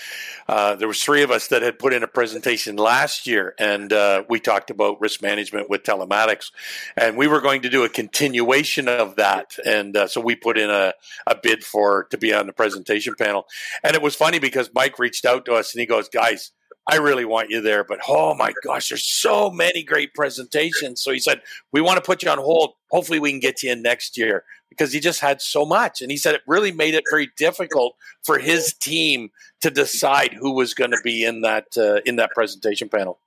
uh, 0.49 0.75
there 0.75 0.89
was 0.89 1.01
three 1.01 1.23
of 1.23 1.31
us 1.31 1.49
that 1.49 1.63
had 1.63 1.79
put 1.79 1.93
in 1.93 2.03
a 2.03 2.09
presentation 2.09 2.77
last 2.77 3.27
year, 3.29 3.55
and 3.59 3.93
uh, 3.93 4.25
we 4.29 4.41
talked 4.41 4.71
about 4.71 5.01
risk 5.01 5.23
management 5.23 5.71
with 5.71 5.85
telematics, 5.85 6.51
and 6.97 7.17
we 7.17 7.29
were 7.29 7.43
going 7.43 7.63
to 7.63 7.69
do 7.69 7.85
a 7.85 7.89
continuation 7.89 8.89
of 8.89 9.17
that, 9.17 9.57
and 9.65 9.97
uh, 9.97 10.09
so 10.09 10.21
we 10.21 10.35
put 10.35 10.59
in 10.59 10.71
a, 10.71 10.95
a 11.29 11.37
bid 11.41 11.63
for 11.63 12.05
to 12.11 12.19
be 12.19 12.35
on 12.35 12.47
the 12.49 12.53
presentation 12.53 13.15
panel, 13.17 13.47
and 13.85 13.95
it 13.95 14.03
was 14.03 14.17
funny 14.17 14.41
because 14.41 14.71
Mike 14.75 14.99
reached 14.99 15.27
out 15.27 15.45
to 15.45 15.53
us 15.53 15.75
and 15.75 15.81
he 15.81 15.87
goes, 15.87 16.09
guys. 16.09 16.51
I 16.89 16.97
really 16.97 17.27
want 17.27 17.51
you 17.51 17.61
there, 17.61 17.85
but 17.85 18.01
oh 18.09 18.35
my 18.35 18.55
gosh, 18.65 18.89
there's 18.89 19.05
so 19.05 19.51
many 19.51 19.83
great 19.83 20.15
presentations. 20.15 21.03
So 21.03 21.13
he 21.13 21.19
said, 21.19 21.43
We 21.71 21.83
want 21.83 21.99
to 21.99 22.03
put 22.03 22.23
you 22.23 22.31
on 22.31 22.39
hold. 22.39 22.73
Hopefully, 22.91 23.19
we 23.19 23.31
can 23.31 23.41
get 23.41 23.63
you 23.63 23.71
in 23.71 23.83
next 23.83 24.17
year 24.17 24.45
because 24.71 24.93
he 24.93 24.99
just 24.99 25.21
had 25.21 25.43
so 25.43 25.67
much. 25.67 26.01
And 26.01 26.11
he 26.11 26.17
said 26.17 26.35
it 26.35 26.41
really 26.47 26.73
made 26.73 26.95
it 26.95 27.05
very 27.11 27.31
difficult 27.37 27.97
for 28.25 28.39
his 28.39 28.73
team 28.73 29.31
to 29.61 29.71
decide 29.71 30.33
who 30.33 30.53
was 30.53 30.73
going 30.73 30.93
to 30.93 31.01
be 31.05 31.25
in 31.25 31.43
that 31.43 31.67
uh, 31.77 32.01
in 32.07 32.17
that 32.17 32.31
presentation 32.31 32.89
panel. 32.89 33.19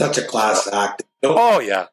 such 0.00 0.18
a 0.18 0.22
class 0.22 0.68
act. 0.72 1.02
Oh 1.24 1.58
yeah, 1.58 1.86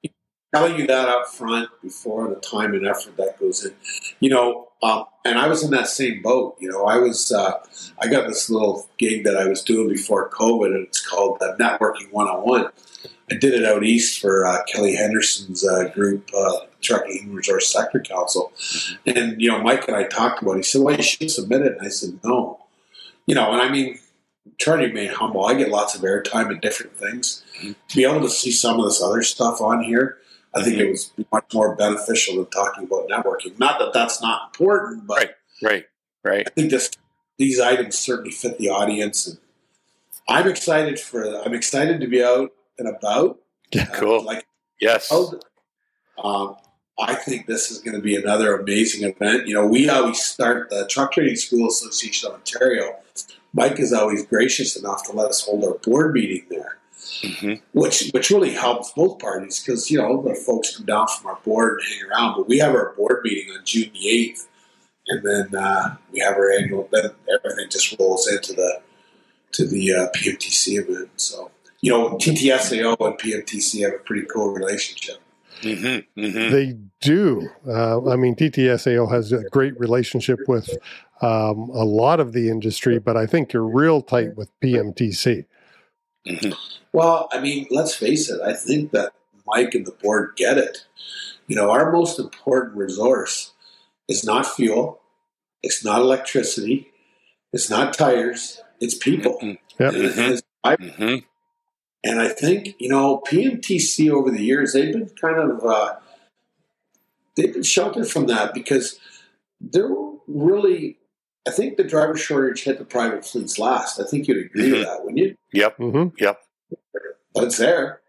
telling 0.54 0.80
you 0.80 0.88
that 0.88 1.10
up 1.10 1.28
front 1.28 1.70
before 1.82 2.28
the 2.28 2.36
time 2.36 2.74
and 2.74 2.88
effort 2.88 3.18
that 3.18 3.40
goes 3.40 3.66
in. 3.66 3.74
You 4.20 4.30
know, 4.30 4.70
um, 4.82 5.06
and 5.26 5.38
I 5.38 5.48
was 5.48 5.64
in 5.64 5.72
that 5.72 5.88
same 5.88 6.22
boat. 6.22 6.56
You 6.60 6.70
know, 6.70 6.86
I 6.86 6.98
was 6.98 7.32
uh, 7.32 7.54
I 8.00 8.08
got 8.08 8.28
this 8.28 8.50
little 8.50 8.88
gig 8.98 9.24
that 9.26 9.38
I 9.38 9.48
was 9.48 9.62
doing 9.62 9.90
before 9.90 10.30
COVID, 10.30 10.68
and 10.68 10.88
it's 10.88 11.06
called 11.06 11.42
uh, 11.42 11.56
Networking 11.58 12.12
One 12.12 12.28
on 12.28 12.42
One. 12.42 12.68
I 13.32 13.36
did 13.36 13.54
it 13.54 13.66
out 13.66 13.84
east 13.84 14.20
for 14.20 14.46
uh, 14.46 14.64
Kelly 14.64 14.96
Henderson's 14.96 15.68
uh, 15.68 15.90
group, 15.90 16.30
uh, 16.36 16.62
Trucking 16.82 17.32
Resource 17.32 17.72
Sector 17.72 18.00
Council, 18.00 18.52
and 19.06 19.40
you 19.40 19.50
know, 19.50 19.62
Mike 19.62 19.88
and 19.88 19.96
I 19.96 20.04
talked 20.04 20.42
about. 20.42 20.54
it. 20.54 20.58
He 20.58 20.64
said, 20.64 20.82
"Well, 20.82 20.96
you 20.96 21.04
should 21.04 21.30
submit 21.30 21.62
it," 21.62 21.78
and 21.78 21.86
I 21.86 21.90
said, 21.90 22.20
"No." 22.24 22.66
You 23.28 23.36
know, 23.36 23.52
and 23.52 23.62
I 23.62 23.70
mean, 23.70 24.00
trying 24.60 24.80
to 24.80 24.88
remain 24.88 25.10
humble. 25.10 25.46
I 25.46 25.54
get 25.54 25.70
lots 25.70 25.94
of 25.94 26.02
airtime 26.02 26.50
and 26.50 26.62
different 26.62 26.98
things. 26.98 27.44
To 27.90 27.96
be 27.96 28.06
able 28.06 28.22
to 28.22 28.30
see 28.30 28.52
some 28.52 28.80
of 28.80 28.86
this 28.86 29.04
other 29.04 29.22
stuff 29.22 29.62
on 29.62 29.84
here, 29.84 30.18
I 30.56 30.64
think 30.64 30.78
it 30.78 30.90
was 30.90 31.12
much 31.32 31.54
more 31.54 31.76
beneficial 31.76 32.36
than 32.38 32.48
talking 32.48 32.86
about 32.86 33.08
networking. 33.08 33.58
Not 33.60 33.80
that 33.80 33.94
that's 33.94 34.22
not 34.22 34.50
important, 34.50 35.06
but 35.06 35.18
Right. 35.18 35.32
right, 35.62 35.86
right. 36.24 36.48
I 36.48 36.50
think 36.50 36.72
this 36.72 36.90
these 37.38 37.60
items 37.60 37.98
certainly 37.98 38.32
fit 38.32 38.58
the 38.58 38.70
audience, 38.70 39.28
and 39.28 39.38
I'm 40.28 40.48
excited 40.48 41.00
for. 41.00 41.24
I'm 41.46 41.54
excited 41.54 42.02
to 42.02 42.08
be 42.08 42.24
out 42.24 42.52
and 42.78 42.88
about. 42.88 43.40
Yeah, 43.72 43.84
Uh, 43.94 43.96
cool. 44.00 44.24
like 44.24 44.46
Yes. 44.82 45.12
um, 45.12 46.56
I 46.98 47.14
think 47.16 47.46
this 47.46 47.72
is 47.72 47.80
going 47.80 47.96
to 47.96 48.02
be 48.02 48.16
another 48.16 48.58
amazing 48.58 49.08
event. 49.10 49.48
You 49.48 49.54
know, 49.54 49.66
we 49.68 49.88
always 49.90 50.20
start 50.22 50.70
the 50.70 50.86
Truck 50.88 51.12
Training 51.14 51.36
School 51.38 51.68
Association 51.70 52.28
of 52.30 52.36
Ontario. 52.36 52.96
Mike 53.54 53.80
is 53.80 53.94
always 53.94 54.26
gracious 54.26 54.76
enough 54.76 55.04
to 55.06 55.12
let 55.14 55.30
us 55.30 55.46
hold 55.46 55.64
our 55.64 55.76
board 55.76 56.14
meeting 56.14 56.46
there, 56.50 56.78
hmm 57.22 57.56
which 57.74 58.10
which 58.14 58.30
really 58.30 58.54
helps 58.54 58.92
both 58.92 59.20
parties 59.20 59.60
because 59.60 59.90
you 59.90 59.98
know 59.98 60.22
the 60.22 60.36
folks 60.36 60.78
come 60.78 60.86
down 60.86 61.08
from 61.08 61.32
our 61.32 61.40
board 61.44 61.80
and 61.80 61.88
hang 61.90 62.10
around. 62.10 62.36
But 62.38 62.48
we 62.48 62.60
have 62.60 62.76
our 62.76 62.94
board 62.96 63.22
meeting 63.24 63.52
on 63.56 63.66
June 63.66 63.92
the 63.94 64.10
eighth, 64.10 64.48
and 65.08 65.24
then 65.24 65.56
uh, 65.56 65.96
we 66.12 66.20
have 66.20 66.36
our 66.36 66.52
annual. 66.52 66.88
Then 66.92 67.12
everything 67.34 67.70
just 67.70 67.98
rolls 68.00 68.28
into 68.28 68.54
the 68.54 68.82
to 69.54 69.66
the 69.66 69.94
uh, 69.94 70.08
PMTC 70.16 70.80
event. 70.80 71.10
So 71.18 71.52
you 71.82 71.92
know, 71.92 72.18
TTSAO 72.18 72.98
and 73.00 73.18
PMTC 73.20 73.84
have 73.84 73.94
a 73.94 74.04
pretty 74.04 74.28
cool 74.28 74.52
relationship. 74.52 75.18
hmm 75.62 76.00
hmm 76.16 76.52
They 76.52 76.76
do. 77.02 77.50
Uh, 77.68 78.10
I 78.10 78.16
mean, 78.16 78.36
TTSAO 78.36 79.10
has 79.12 79.32
a 79.32 79.44
great 79.52 79.80
relationship 79.80 80.40
with 80.48 80.70
um, 81.22 81.70
a 81.70 81.86
lot 81.86 82.20
of 82.20 82.34
the 82.34 82.50
industry, 82.50 83.00
but 83.00 83.18
I 83.18 83.26
think 83.26 83.54
you're 83.54 83.68
real 83.68 84.02
tight 84.02 84.36
with 84.36 84.50
PMTC. 84.62 85.46
Hmm 86.28 86.52
Well, 86.94 87.30
I 87.32 87.40
mean, 87.40 87.68
let's 87.72 87.96
face 87.96 88.30
it. 88.30 88.42
I 88.42 88.54
think 88.54 88.92
that 88.92 89.14
Mike 89.48 89.74
and 89.76 89.86
the 89.86 89.92
board 89.92 90.34
get 90.36 90.58
it. 90.58 90.86
You 91.48 91.56
know, 91.56 91.72
our 91.72 91.92
most 91.92 92.20
important 92.20 92.76
resource 92.78 93.54
is 94.08 94.24
not 94.24 94.46
fuel, 94.46 95.02
it's 95.64 95.84
not 95.84 96.02
electricity, 96.02 96.92
it's 97.54 97.70
not 97.70 97.94
tires, 97.94 98.62
it's 98.80 98.96
people. 98.96 99.38
Mhm. 99.42 99.58
Yep. 99.80 99.94
And, 99.94 100.04
it's- 100.04 100.42
I, 100.64 100.76
hmm 100.76 101.16
and 102.04 102.22
I 102.22 102.30
think 102.30 102.76
you 102.80 102.90
know 102.90 103.22
PMTC 103.28 104.10
over 104.10 104.32
the 104.32 104.44
years 104.44 104.74
they've 104.74 104.94
been 104.94 105.10
kind 105.22 105.38
of 105.40 105.66
uh, 105.66 105.96
they've 107.36 107.54
been 107.54 107.64
sheltered 107.64 108.08
from 108.08 108.28
that 108.28 108.54
because 108.54 109.00
they're 109.62 109.90
really. 110.28 110.99
I 111.50 111.52
think 111.52 111.78
the 111.78 111.84
driver 111.84 112.16
shortage 112.16 112.64
hit 112.64 112.78
the 112.78 112.86
private 112.86 113.26
fleets 113.26 113.58
last. 113.58 114.00
I 114.00 114.04
think 114.04 114.28
you'd 114.28 114.46
agree 114.46 114.70
Mhm. 114.70 114.72
with 114.74 114.86
that, 114.86 115.00
wouldn't 115.04 115.18
you? 115.18 115.36
Yep. 115.52 115.78
hmm 115.78 116.08
Yep. 116.20 116.40
But 117.34 117.44
it's 117.46 117.58
there. 117.58 118.02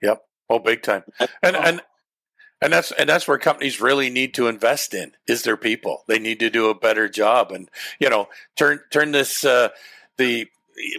Yep. 0.00 0.24
Oh, 0.48 0.58
big 0.60 0.82
time. 0.82 1.02
And 1.42 1.56
and 1.56 1.82
and 2.62 2.72
that's 2.72 2.92
and 2.92 3.08
that's 3.08 3.26
where 3.26 3.38
companies 3.38 3.80
really 3.80 4.10
need 4.10 4.32
to 4.34 4.46
invest 4.46 4.94
in 4.94 5.12
is 5.26 5.42
their 5.42 5.56
people. 5.56 6.04
They 6.06 6.18
need 6.20 6.38
to 6.40 6.50
do 6.50 6.68
a 6.70 6.74
better 6.74 7.08
job, 7.08 7.50
and 7.50 7.68
you 7.98 8.08
know, 8.08 8.28
turn 8.56 8.80
turn 8.90 9.10
this 9.12 9.44
uh, 9.44 9.70
the. 10.18 10.46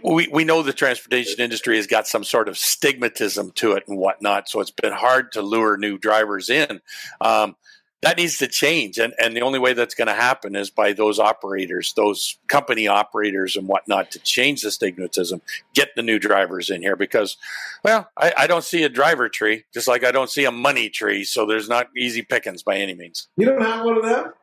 We, 0.03 0.29
we 0.29 0.45
know 0.45 0.61
the 0.63 0.71
transportation 0.71 1.41
industry 1.41 1.75
has 1.75 1.85
got 1.85 2.07
some 2.07 2.23
sort 2.23 2.47
of 2.47 2.55
stigmatism 2.55 3.53
to 3.55 3.73
it 3.73 3.83
and 3.89 3.97
whatnot, 3.97 4.47
so 4.47 4.61
it's 4.61 4.71
been 4.71 4.93
hard 4.93 5.33
to 5.33 5.41
lure 5.41 5.75
new 5.75 5.97
drivers 5.97 6.49
in. 6.49 6.79
Um, 7.19 7.57
that 8.01 8.17
needs 8.17 8.37
to 8.37 8.47
change, 8.47 8.99
and, 8.99 9.13
and 9.19 9.35
the 9.35 9.41
only 9.41 9.57
way 9.57 9.73
that's 9.73 9.95
going 9.95 10.07
to 10.07 10.13
happen 10.13 10.55
is 10.55 10.69
by 10.69 10.93
those 10.93 11.17
operators, 11.17 11.93
those 11.93 12.37
company 12.47 12.87
operators 12.87 13.55
and 13.55 13.67
whatnot, 13.67 14.11
to 14.11 14.19
change 14.19 14.61
the 14.61 14.69
stigmatism, 14.69 15.41
get 15.73 15.95
the 15.95 16.03
new 16.03 16.19
drivers 16.19 16.69
in 16.69 16.81
here 16.81 16.95
because 16.95 17.37
well, 17.83 18.09
I, 18.17 18.33
I 18.37 18.47
don't 18.47 18.63
see 18.63 18.83
a 18.83 18.89
driver 18.89 19.29
tree, 19.29 19.63
just 19.73 19.87
like 19.87 20.03
I 20.03 20.11
don't 20.11 20.29
see 20.29 20.45
a 20.45 20.51
money 20.51 20.89
tree. 20.89 21.23
So 21.23 21.45
there's 21.45 21.69
not 21.69 21.89
easy 21.97 22.21
pickings 22.21 22.63
by 22.63 22.77
any 22.77 22.93
means. 22.93 23.27
You 23.37 23.47
don't 23.47 23.61
have 23.61 23.85
one 23.85 23.97
of 23.97 24.03
them. 24.03 24.33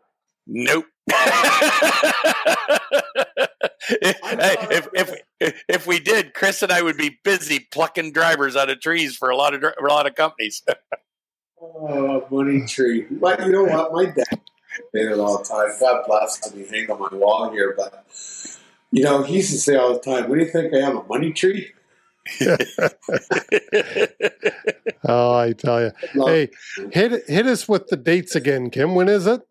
Nope. 0.46 0.86
Hey, 3.88 4.56
if, 4.70 4.88
if 4.94 5.62
if 5.68 5.86
we 5.86 5.98
did, 5.98 6.34
Chris 6.34 6.62
and 6.62 6.70
I 6.70 6.82
would 6.82 6.96
be 6.96 7.18
busy 7.24 7.58
plucking 7.58 8.12
drivers 8.12 8.54
out 8.54 8.70
of 8.70 8.80
trees 8.80 9.16
for 9.16 9.28
a 9.28 9.36
lot 9.36 9.54
of 9.54 9.60
for 9.60 9.86
a 9.86 9.92
lot 9.92 10.06
of 10.06 10.14
companies. 10.14 10.62
Oh, 11.74 12.26
money 12.30 12.66
tree. 12.66 13.06
But 13.10 13.46
you 13.46 13.52
know 13.52 13.64
what? 13.64 13.92
My 13.92 14.06
dad 14.06 14.40
made 14.92 15.06
it 15.06 15.18
all 15.18 15.38
the 15.38 15.44
time. 15.44 15.68
God 15.80 16.04
bless 16.06 16.46
him. 16.46 16.58
He 16.58 16.66
hang 16.68 16.90
on 16.90 17.00
my 17.00 17.18
wall 17.18 17.50
here. 17.50 17.74
But, 17.76 18.04
you 18.90 19.04
know, 19.04 19.22
he 19.22 19.36
used 19.36 19.52
to 19.52 19.58
say 19.58 19.76
all 19.76 19.94
the 19.94 20.00
time, 20.00 20.28
What 20.28 20.38
do 20.38 20.44
you 20.44 20.50
think 20.50 20.74
I 20.74 20.78
am, 20.78 20.98
a 20.98 21.04
money 21.04 21.32
tree? 21.32 21.72
Oh, 25.04 25.34
I 25.34 25.52
tell 25.52 25.82
you. 25.82 25.90
Hey, 26.26 26.50
hit 26.92 27.28
hit 27.28 27.46
us 27.46 27.68
with 27.68 27.88
the 27.88 27.96
dates 27.96 28.36
again, 28.36 28.70
Kim. 28.70 28.94
When 28.94 29.08
is 29.08 29.26
it? 29.26 29.42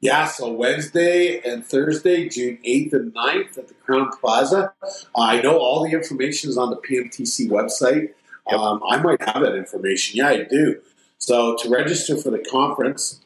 Yeah, 0.00 0.26
so 0.26 0.52
Wednesday 0.52 1.40
and 1.40 1.64
Thursday, 1.64 2.28
June 2.28 2.58
8th 2.64 2.92
and 2.92 3.14
9th 3.14 3.58
at 3.58 3.68
the 3.68 3.74
Crowne 3.74 4.12
Plaza. 4.20 4.72
I 5.16 5.40
know 5.40 5.58
all 5.58 5.82
the 5.82 5.92
information 5.92 6.50
is 6.50 6.58
on 6.58 6.70
the 6.70 6.76
PMTC 6.76 7.48
website. 7.48 8.10
Yep. 8.50 8.58
Um, 8.58 8.82
I 8.88 8.96
might 9.00 9.20
have 9.22 9.42
that 9.42 9.54
information. 9.56 10.16
Yeah, 10.18 10.28
I 10.28 10.44
do. 10.44 10.80
So 11.18 11.56
to 11.56 11.68
register 11.68 12.16
for 12.16 12.30
the 12.30 12.38
conference, 12.38 13.20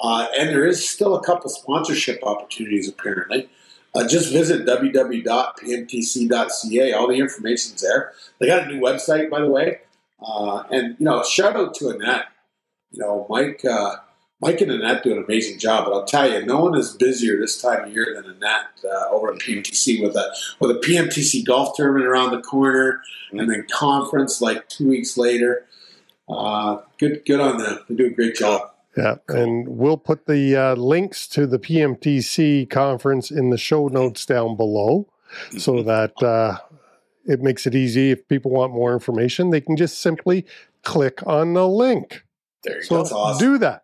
uh, 0.00 0.28
and 0.38 0.50
there 0.50 0.66
is 0.66 0.88
still 0.88 1.14
a 1.16 1.22
couple 1.24 1.50
sponsorship 1.50 2.22
opportunities 2.22 2.88
apparently. 2.88 3.48
Uh, 3.94 4.06
just 4.06 4.32
visit 4.32 4.64
www.pmtc.ca. 4.66 5.22
All 6.92 7.08
the 7.08 7.18
information's 7.18 7.80
there. 7.80 8.12
They 8.38 8.46
got 8.46 8.62
a 8.62 8.66
new 8.66 8.80
website, 8.80 9.28
by 9.30 9.40
the 9.40 9.50
way. 9.50 9.80
Uh, 10.24 10.62
and 10.70 10.96
you 10.98 11.06
know, 11.06 11.24
shout 11.24 11.56
out 11.56 11.74
to 11.74 11.88
Annette. 11.88 12.26
You 12.92 13.00
know, 13.00 13.26
Mike. 13.28 13.64
Mike 14.40 14.60
and 14.62 14.70
Annette 14.72 15.02
do 15.02 15.12
an 15.12 15.22
amazing 15.22 15.58
job, 15.58 15.84
but 15.84 15.92
I'll 15.92 16.06
tell 16.06 16.30
you, 16.30 16.44
no 16.46 16.60
one 16.60 16.76
is 16.78 16.92
busier 16.92 17.38
this 17.38 17.60
time 17.60 17.84
of 17.84 17.92
year 17.92 18.14
than 18.14 18.24
Annette 18.24 18.68
uh, 18.84 19.08
over 19.10 19.32
at 19.32 19.38
PMTC 19.38 20.02
with 20.02 20.16
a 20.16 20.34
with 20.60 20.70
a 20.70 20.80
PMTC 20.80 21.44
golf 21.44 21.76
tournament 21.76 22.06
around 22.06 22.30
the 22.30 22.40
corner, 22.40 23.02
and 23.32 23.50
then 23.50 23.66
conference 23.70 24.40
like 24.40 24.68
two 24.68 24.88
weeks 24.88 25.16
later. 25.18 25.66
Uh, 26.28 26.78
good, 26.98 27.22
good 27.26 27.40
on 27.40 27.58
them. 27.58 27.80
They 27.88 27.94
do 27.96 28.06
a 28.06 28.10
great 28.10 28.36
job. 28.36 28.70
Yeah, 28.96 29.16
and 29.28 29.68
we'll 29.68 29.96
put 29.96 30.26
the 30.26 30.56
uh, 30.56 30.74
links 30.74 31.28
to 31.28 31.46
the 31.46 31.58
PMTC 31.58 32.68
conference 32.70 33.30
in 33.30 33.50
the 33.50 33.58
show 33.58 33.88
notes 33.88 34.24
down 34.26 34.56
below, 34.56 35.06
so 35.58 35.82
that 35.82 36.20
uh, 36.22 36.58
it 37.26 37.40
makes 37.40 37.66
it 37.66 37.74
easy. 37.74 38.10
If 38.10 38.26
people 38.26 38.50
want 38.50 38.72
more 38.72 38.92
information, 38.92 39.50
they 39.50 39.60
can 39.60 39.76
just 39.76 39.98
simply 40.00 40.46
click 40.82 41.24
on 41.26 41.52
the 41.54 41.68
link. 41.68 42.24
there 42.64 42.76
you 42.76 42.82
So 42.82 42.96
go. 42.96 43.02
That's 43.02 43.12
awesome. 43.12 43.46
do 43.52 43.58
that. 43.58 43.82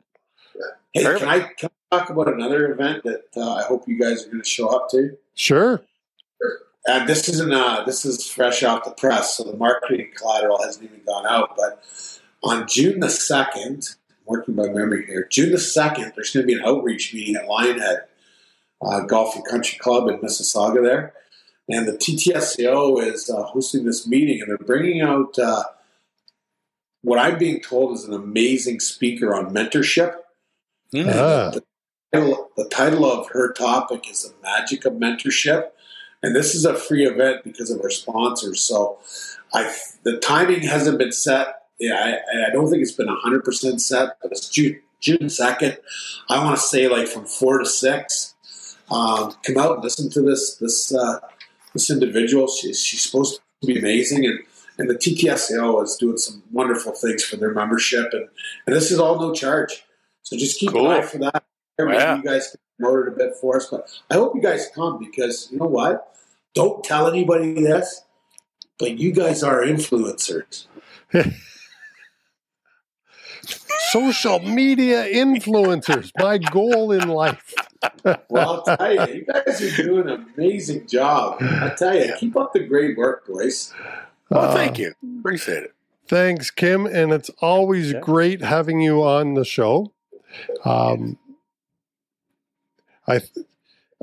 Hey, 0.96 1.04
Perfect. 1.04 1.20
can 1.20 1.28
I, 1.28 1.40
can 1.58 1.70
I 1.92 1.98
talk 1.98 2.08
about 2.08 2.32
another 2.32 2.72
event 2.72 3.04
that 3.04 3.24
uh, 3.36 3.54
I 3.56 3.64
hope 3.64 3.86
you 3.86 3.98
guys 4.00 4.24
are 4.24 4.30
going 4.30 4.42
to 4.42 4.48
show 4.48 4.68
up 4.68 4.88
to? 4.92 5.14
Sure. 5.34 5.82
Uh, 6.88 7.04
this 7.04 7.28
isn't 7.28 7.52
uh, 7.52 7.84
this 7.84 8.06
is 8.06 8.26
fresh 8.26 8.62
off 8.62 8.84
the 8.84 8.92
press, 8.92 9.36
so 9.36 9.44
the 9.44 9.56
marketing 9.58 10.10
collateral 10.16 10.62
hasn't 10.62 10.84
even 10.84 11.02
gone 11.04 11.26
out. 11.26 11.54
But 11.54 11.84
on 12.42 12.66
June 12.66 13.00
the 13.00 13.10
second, 13.10 13.90
working 14.24 14.54
by 14.54 14.68
memory 14.68 15.04
here, 15.04 15.28
June 15.30 15.52
the 15.52 15.58
second, 15.58 16.12
there's 16.14 16.32
going 16.32 16.46
to 16.46 16.54
be 16.54 16.58
an 16.58 16.64
outreach 16.64 17.12
meeting 17.12 17.36
at 17.36 17.46
Lionhead 17.46 18.04
uh, 18.80 19.00
Golf 19.00 19.36
and 19.36 19.44
Country 19.44 19.78
Club 19.78 20.08
in 20.08 20.16
Mississauga 20.20 20.82
there, 20.82 21.12
and 21.68 21.86
the 21.86 21.92
TTSAO 21.92 23.02
is 23.02 23.28
uh, 23.28 23.42
hosting 23.42 23.84
this 23.84 24.06
meeting, 24.06 24.40
and 24.40 24.48
they're 24.48 24.56
bringing 24.56 25.02
out 25.02 25.38
uh, 25.38 25.64
what 27.02 27.18
I'm 27.18 27.36
being 27.36 27.60
told 27.60 27.98
is 27.98 28.04
an 28.04 28.14
amazing 28.14 28.80
speaker 28.80 29.34
on 29.34 29.52
mentorship. 29.52 30.20
Hmm. 30.92 31.08
Ah. 31.08 31.50
The, 31.50 31.62
title, 32.12 32.50
the 32.56 32.68
title 32.68 33.10
of 33.10 33.28
her 33.30 33.52
topic 33.52 34.10
is 34.10 34.22
The 34.22 34.34
Magic 34.42 34.84
of 34.84 34.94
Mentorship. 34.94 35.70
And 36.22 36.34
this 36.34 36.54
is 36.54 36.64
a 36.64 36.74
free 36.74 37.06
event 37.06 37.44
because 37.44 37.70
of 37.70 37.80
our 37.82 37.90
sponsors. 37.90 38.60
So 38.60 38.98
I, 39.52 39.74
the 40.02 40.18
timing 40.18 40.62
hasn't 40.62 40.98
been 40.98 41.12
set. 41.12 41.62
Yeah, 41.78 42.20
I, 42.34 42.46
I 42.46 42.50
don't 42.50 42.70
think 42.70 42.82
it's 42.82 42.92
been 42.92 43.08
100% 43.08 43.80
set, 43.80 44.16
but 44.22 44.32
it's 44.32 44.48
June, 44.48 44.80
June 45.00 45.18
2nd. 45.18 45.76
I 46.30 46.42
want 46.42 46.56
to 46.56 46.62
say 46.62 46.88
like 46.88 47.06
from 47.06 47.26
4 47.26 47.58
to 47.58 47.66
6. 47.66 48.34
Um, 48.90 49.34
come 49.42 49.58
out 49.58 49.74
and 49.74 49.84
listen 49.84 50.08
to 50.10 50.22
this 50.22 50.56
this 50.56 50.94
uh, 50.94 51.18
this 51.72 51.90
individual. 51.90 52.46
She's, 52.48 52.82
she's 52.82 53.02
supposed 53.02 53.40
to 53.60 53.66
be 53.66 53.78
amazing. 53.78 54.24
And, 54.24 54.38
and 54.78 54.90
the 54.90 54.94
TTSAO 54.94 55.82
is 55.82 55.96
doing 55.96 56.18
some 56.18 56.42
wonderful 56.52 56.92
things 56.92 57.24
for 57.24 57.36
their 57.36 57.52
membership, 57.52 58.12
and, 58.12 58.28
and 58.66 58.76
this 58.76 58.90
is 58.90 58.98
all 58.98 59.18
no 59.18 59.32
charge. 59.32 59.85
So 60.26 60.36
just 60.36 60.58
keep 60.58 60.72
Cool. 60.72 60.90
an 60.90 60.98
eye 60.98 61.02
for 61.06 61.18
that. 61.18 61.44
Maybe 61.78 61.92
Yeah. 61.92 62.16
you 62.16 62.22
guys 62.24 62.48
can 62.50 62.58
promote 62.80 63.06
it 63.06 63.12
a 63.12 63.16
bit 63.16 63.36
for 63.40 63.56
us, 63.58 63.68
but 63.70 63.88
I 64.10 64.14
hope 64.14 64.34
you 64.34 64.42
guys 64.42 64.68
come 64.74 64.98
because 64.98 65.48
you 65.52 65.58
know 65.58 65.66
what? 65.66 66.12
Don't 66.52 66.82
tell 66.82 67.06
anybody 67.06 67.54
this, 67.54 68.02
but 68.76 68.98
you 68.98 69.12
guys 69.12 69.44
are 69.44 69.62
influencers. 69.62 70.66
Social 73.90 74.40
media 74.40 75.04
influencers, 75.08 76.10
my 76.18 76.38
goal 76.38 76.90
in 76.92 77.08
life. 77.08 77.54
Well, 78.28 78.64
I'll 78.66 78.76
tell 78.76 78.92
you, 79.08 79.14
you 79.16 79.24
guys 79.24 79.62
are 79.62 79.82
doing 79.82 80.08
an 80.08 80.26
amazing 80.36 80.88
job. 80.88 81.36
I 81.40 81.72
tell 81.76 81.94
you, 81.96 82.12
keep 82.18 82.36
up 82.36 82.52
the 82.52 82.60
great 82.60 82.96
work, 82.96 83.26
boys. 83.28 83.72
Well, 84.28 84.42
Uh, 84.46 84.54
thank 84.54 84.78
you. 84.78 84.94
Appreciate 85.20 85.62
it. 85.64 85.74
Thanks, 86.08 86.50
Kim. 86.50 86.86
And 86.86 87.12
it's 87.12 87.30
always 87.40 87.92
Yeah. 87.92 88.00
great 88.00 88.42
having 88.42 88.80
you 88.80 89.02
on 89.04 89.34
the 89.34 89.44
show. 89.44 89.92
Um, 90.64 91.18
I 93.08 93.20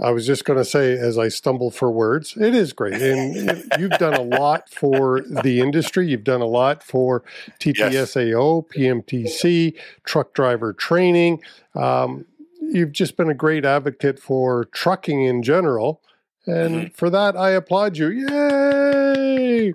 I 0.02 0.10
was 0.10 0.26
just 0.26 0.44
going 0.46 0.58
to 0.58 0.66
say, 0.66 0.94
as 0.94 1.20
I 1.20 1.28
stumble 1.28 1.70
for 1.70 1.92
words, 1.92 2.36
it 2.36 2.56
is 2.56 2.74
great. 2.74 3.00
And 3.00 3.64
you've 3.78 3.92
done 3.92 4.16
a 4.16 4.24
lot 4.24 4.68
for 4.70 5.22
the 5.22 5.60
industry. 5.60 6.08
You've 6.08 6.24
done 6.24 6.42
a 6.42 6.48
lot 6.48 6.82
for 6.82 7.24
TTSAO, 7.60 8.68
PMTC, 8.70 9.76
truck 10.04 10.34
driver 10.34 10.74
training. 10.74 11.42
Um, 11.76 12.26
you've 12.60 12.92
just 12.92 13.18
been 13.18 13.30
a 13.30 13.36
great 13.36 13.66
advocate 13.66 14.18
for 14.20 14.66
trucking 14.66 15.22
in 15.22 15.44
general. 15.44 16.02
And 16.48 16.94
for 16.96 17.12
that, 17.12 17.38
I 17.38 17.52
applaud 17.52 17.96
you. 17.98 18.10
Yay! 18.10 19.74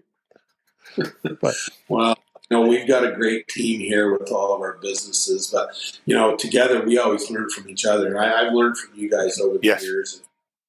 Well, 1.88 2.18
you 2.50 2.56
know, 2.56 2.66
we've 2.66 2.88
got 2.88 3.04
a 3.04 3.12
great 3.12 3.46
team 3.48 3.80
here 3.80 4.12
with 4.16 4.30
all 4.32 4.54
of 4.54 4.60
our 4.60 4.78
businesses, 4.80 5.48
but 5.52 5.68
you 6.06 6.14
know, 6.14 6.36
together 6.36 6.82
we 6.84 6.98
always 6.98 7.30
learn 7.30 7.48
from 7.50 7.68
each 7.68 7.84
other. 7.84 8.18
I, 8.18 8.46
I've 8.46 8.52
learned 8.52 8.78
from 8.78 8.98
you 8.98 9.10
guys 9.10 9.38
over 9.38 9.58
the 9.58 9.66
Yes. 9.66 9.82
years. 9.82 10.22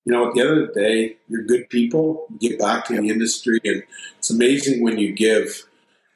You 0.05 0.13
know, 0.13 0.27
at 0.29 0.33
the 0.33 0.41
end 0.41 0.49
of 0.49 0.73
the 0.73 0.79
day, 0.81 1.17
you're 1.27 1.43
good 1.43 1.69
people. 1.69 2.25
You 2.39 2.49
get 2.49 2.59
back 2.59 2.85
to 2.85 2.99
the 2.99 3.09
industry, 3.09 3.59
and 3.63 3.83
it's 4.17 4.29
amazing 4.29 4.81
when 4.81 4.97
you 4.97 5.11
give. 5.13 5.65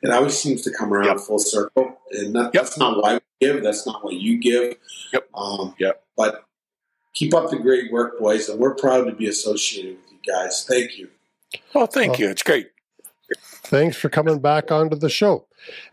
It 0.02 0.10
always 0.12 0.38
seems 0.38 0.63
to 0.63 0.71
come 0.71 0.93
around 0.93 1.06
Yep. 1.17 1.19
full 1.19 1.39
circle, 1.39 1.97
and 2.12 2.34
that, 2.36 2.52
Yep. 2.54 2.63
that's 2.63 2.78
not 2.78 3.02
why 3.02 3.15
we 3.15 3.19
give. 3.47 3.63
That's 3.63 3.86
not 3.86 4.04
what 4.04 4.15
you 4.15 4.38
give. 4.38 4.76
Yep. 5.13 5.30
Um, 5.34 5.76
Yep. 5.80 6.04
But 6.17 6.43
keep 7.13 7.34
up 7.34 7.49
the 7.52 7.58
great 7.58 7.91
work, 7.91 8.19
boys, 8.19 8.49
and 8.49 8.60
we're 8.60 8.76
proud 8.76 9.06
to 9.06 9.12
be 9.13 9.28
associated 9.28 9.97
with 9.97 10.12
you 10.12 10.34
guys. 10.34 10.65
Thank 10.67 10.97
you. 10.97 11.10
Oh, 11.76 11.86
thank 11.86 12.13
Well- 12.13 12.21
you. 12.21 12.30
It's 12.30 12.43
great. 12.43 12.69
Thanks 13.38 13.95
for 13.97 14.10
coming 14.10 14.39
back 14.39 14.71
onto 14.71 14.95
the 14.95 15.10
show. 15.10 15.45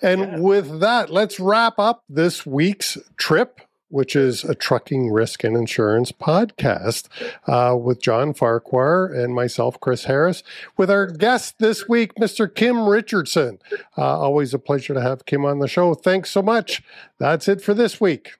And 0.03 0.21
Yeah. 0.21 0.39
with 0.39 0.81
that, 0.81 1.11
let's 1.11 1.39
wrap 1.41 1.79
up 1.79 2.03
this 2.09 2.45
week's 2.47 2.97
trip, 3.17 3.61
which 3.89 4.15
is 4.15 4.45
a 4.45 4.55
trucking 4.55 5.11
risk 5.11 5.43
and 5.45 5.57
insurance 5.57 6.13
podcast 6.13 7.09
uh, 7.47 7.77
with 7.77 8.01
John 8.01 8.35
Farquhar 8.35 9.07
and 9.07 9.35
myself, 9.35 9.79
Chris 9.81 10.05
Harris, 10.05 10.43
with 10.77 10.91
our 10.91 11.07
guest 11.07 11.57
this 11.59 11.89
week, 11.89 12.15
Mr. 12.15 12.53
Kim 12.53 12.89
Richardson. 12.89 13.59
Uh, 13.99 14.03
always 14.21 14.55
a 14.55 14.59
pleasure 14.59 14.95
to 14.95 15.01
have 15.01 15.27
Kim 15.27 15.45
on 15.45 15.59
the 15.59 15.69
show. 15.69 15.95
Thanks 15.95 16.31
so 16.31 16.41
much. 16.43 16.83
That's 17.19 17.49
it 17.49 17.61
for 17.63 17.75
this 17.75 18.01
week. 18.01 18.33